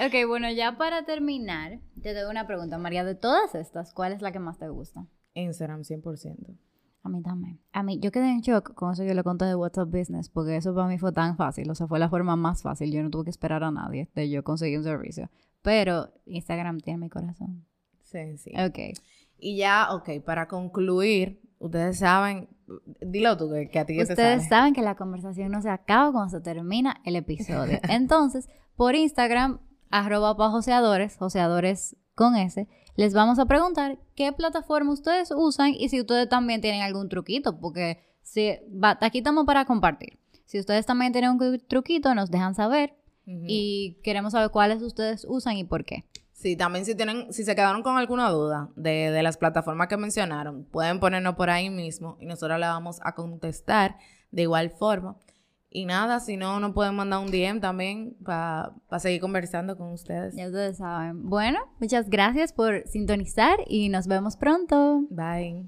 Ok, 0.00 0.26
bueno, 0.26 0.50
ya 0.50 0.78
para 0.78 1.04
terminar, 1.04 1.78
te 2.02 2.14
doy 2.14 2.24
una 2.30 2.46
pregunta, 2.46 2.78
María. 2.78 3.04
De 3.04 3.14
todas 3.14 3.54
estas, 3.54 3.92
¿cuál 3.92 4.14
es 4.14 4.22
la 4.22 4.32
que 4.32 4.38
más 4.38 4.58
te 4.58 4.68
gusta? 4.68 5.04
Instagram 5.34 5.82
100%. 5.82 6.56
A 7.04 7.08
mí 7.10 7.22
también. 7.22 7.60
A 7.72 7.82
mí, 7.82 8.00
yo 8.00 8.10
quedé 8.10 8.30
en 8.30 8.40
shock 8.40 8.74
con 8.74 8.92
eso 8.92 9.04
que 9.04 9.14
le 9.14 9.22
conté 9.22 9.44
de 9.44 9.54
WhatsApp 9.54 9.90
Business, 9.90 10.30
porque 10.30 10.56
eso 10.56 10.74
para 10.74 10.88
mí 10.88 10.98
fue 10.98 11.12
tan 11.12 11.36
fácil. 11.36 11.70
O 11.70 11.74
sea, 11.74 11.86
fue 11.86 11.98
la 11.98 12.08
forma 12.08 12.34
más 12.34 12.62
fácil. 12.62 12.90
Yo 12.90 13.02
no 13.02 13.10
tuve 13.10 13.24
que 13.24 13.30
esperar 13.30 13.62
a 13.62 13.70
nadie 13.70 14.08
de 14.14 14.30
yo 14.30 14.42
conseguir 14.42 14.78
un 14.78 14.84
servicio. 14.84 15.30
Pero 15.60 16.08
Instagram 16.24 16.80
tiene 16.80 16.98
mi 16.98 17.08
corazón. 17.10 17.66
Sí, 18.02 18.38
sí. 18.38 18.52
Ok. 18.58 18.98
Y 19.38 19.58
ya, 19.58 19.88
ok, 19.92 20.24
para 20.24 20.48
concluir, 20.48 21.42
ustedes 21.58 21.98
saben, 21.98 22.48
dilo 23.02 23.36
tú, 23.36 23.50
que, 23.70 23.78
a 23.78 23.84
ti 23.84 23.94
que 23.96 24.06
te 24.06 24.12
Ustedes 24.12 24.38
sale. 24.44 24.48
saben 24.48 24.72
que 24.74 24.80
la 24.82 24.94
conversación 24.94 25.50
no 25.52 25.60
se 25.60 25.68
acaba 25.68 26.10
cuando 26.12 26.30
se 26.30 26.40
termina 26.40 27.00
el 27.04 27.16
episodio. 27.16 27.80
Entonces, 27.88 28.48
por 28.76 28.94
Instagram, 28.94 29.60
arroba 29.90 30.36
pa' 30.36 30.50
joseadores, 30.50 31.16
joseadores 31.18 31.96
con 32.14 32.36
S, 32.36 32.66
les 32.96 33.12
vamos 33.14 33.38
a 33.38 33.46
preguntar 33.46 33.98
qué 34.14 34.32
plataforma 34.32 34.92
ustedes 34.92 35.32
usan 35.36 35.74
y 35.76 35.88
si 35.88 36.00
ustedes 36.00 36.28
también 36.28 36.60
tienen 36.60 36.82
algún 36.82 37.08
truquito, 37.08 37.58
porque 37.60 37.98
si, 38.22 38.50
va- 38.72 38.98
aquí 39.00 39.18
estamos 39.18 39.44
para 39.44 39.64
compartir. 39.64 40.18
Si 40.44 40.58
ustedes 40.60 40.86
también 40.86 41.12
tienen 41.12 41.30
un 41.30 41.58
truquito, 41.66 42.14
nos 42.14 42.30
dejan 42.30 42.54
saber 42.54 42.94
y 43.26 43.98
queremos 44.04 44.32
saber 44.32 44.50
cuáles 44.50 44.82
ustedes 44.82 45.24
usan 45.28 45.56
y 45.56 45.64
por 45.64 45.84
qué. 45.84 46.04
Sí, 46.32 46.56
también 46.56 46.84
si 46.84 46.94
tienen, 46.94 47.32
si 47.32 47.42
se 47.44 47.54
quedaron 47.54 47.82
con 47.82 47.96
alguna 47.96 48.28
duda 48.28 48.68
de, 48.76 49.10
de 49.10 49.22
las 49.22 49.38
plataformas 49.38 49.88
que 49.88 49.96
mencionaron, 49.96 50.64
pueden 50.64 51.00
ponernos 51.00 51.34
por 51.36 51.48
ahí 51.48 51.70
mismo 51.70 52.18
y 52.20 52.26
nosotros 52.26 52.58
la 52.60 52.68
vamos 52.68 53.00
a 53.02 53.14
contestar 53.14 53.96
de 54.30 54.42
igual 54.42 54.70
forma. 54.70 55.16
Y 55.76 55.86
nada, 55.86 56.20
si 56.20 56.36
no, 56.36 56.60
nos 56.60 56.72
pueden 56.72 56.94
mandar 56.94 57.18
un 57.18 57.32
DM 57.32 57.60
también 57.60 58.16
para 58.24 58.72
seguir 58.98 59.20
conversando 59.20 59.76
con 59.76 59.92
ustedes. 59.92 60.36
Ya 60.36 60.46
ustedes 60.46 60.76
saben. 60.76 61.28
Bueno, 61.28 61.58
muchas 61.80 62.08
gracias 62.08 62.52
por 62.52 62.86
sintonizar 62.86 63.58
y 63.66 63.88
nos 63.88 64.06
vemos 64.06 64.36
pronto. 64.36 65.04
Bye. 65.10 65.66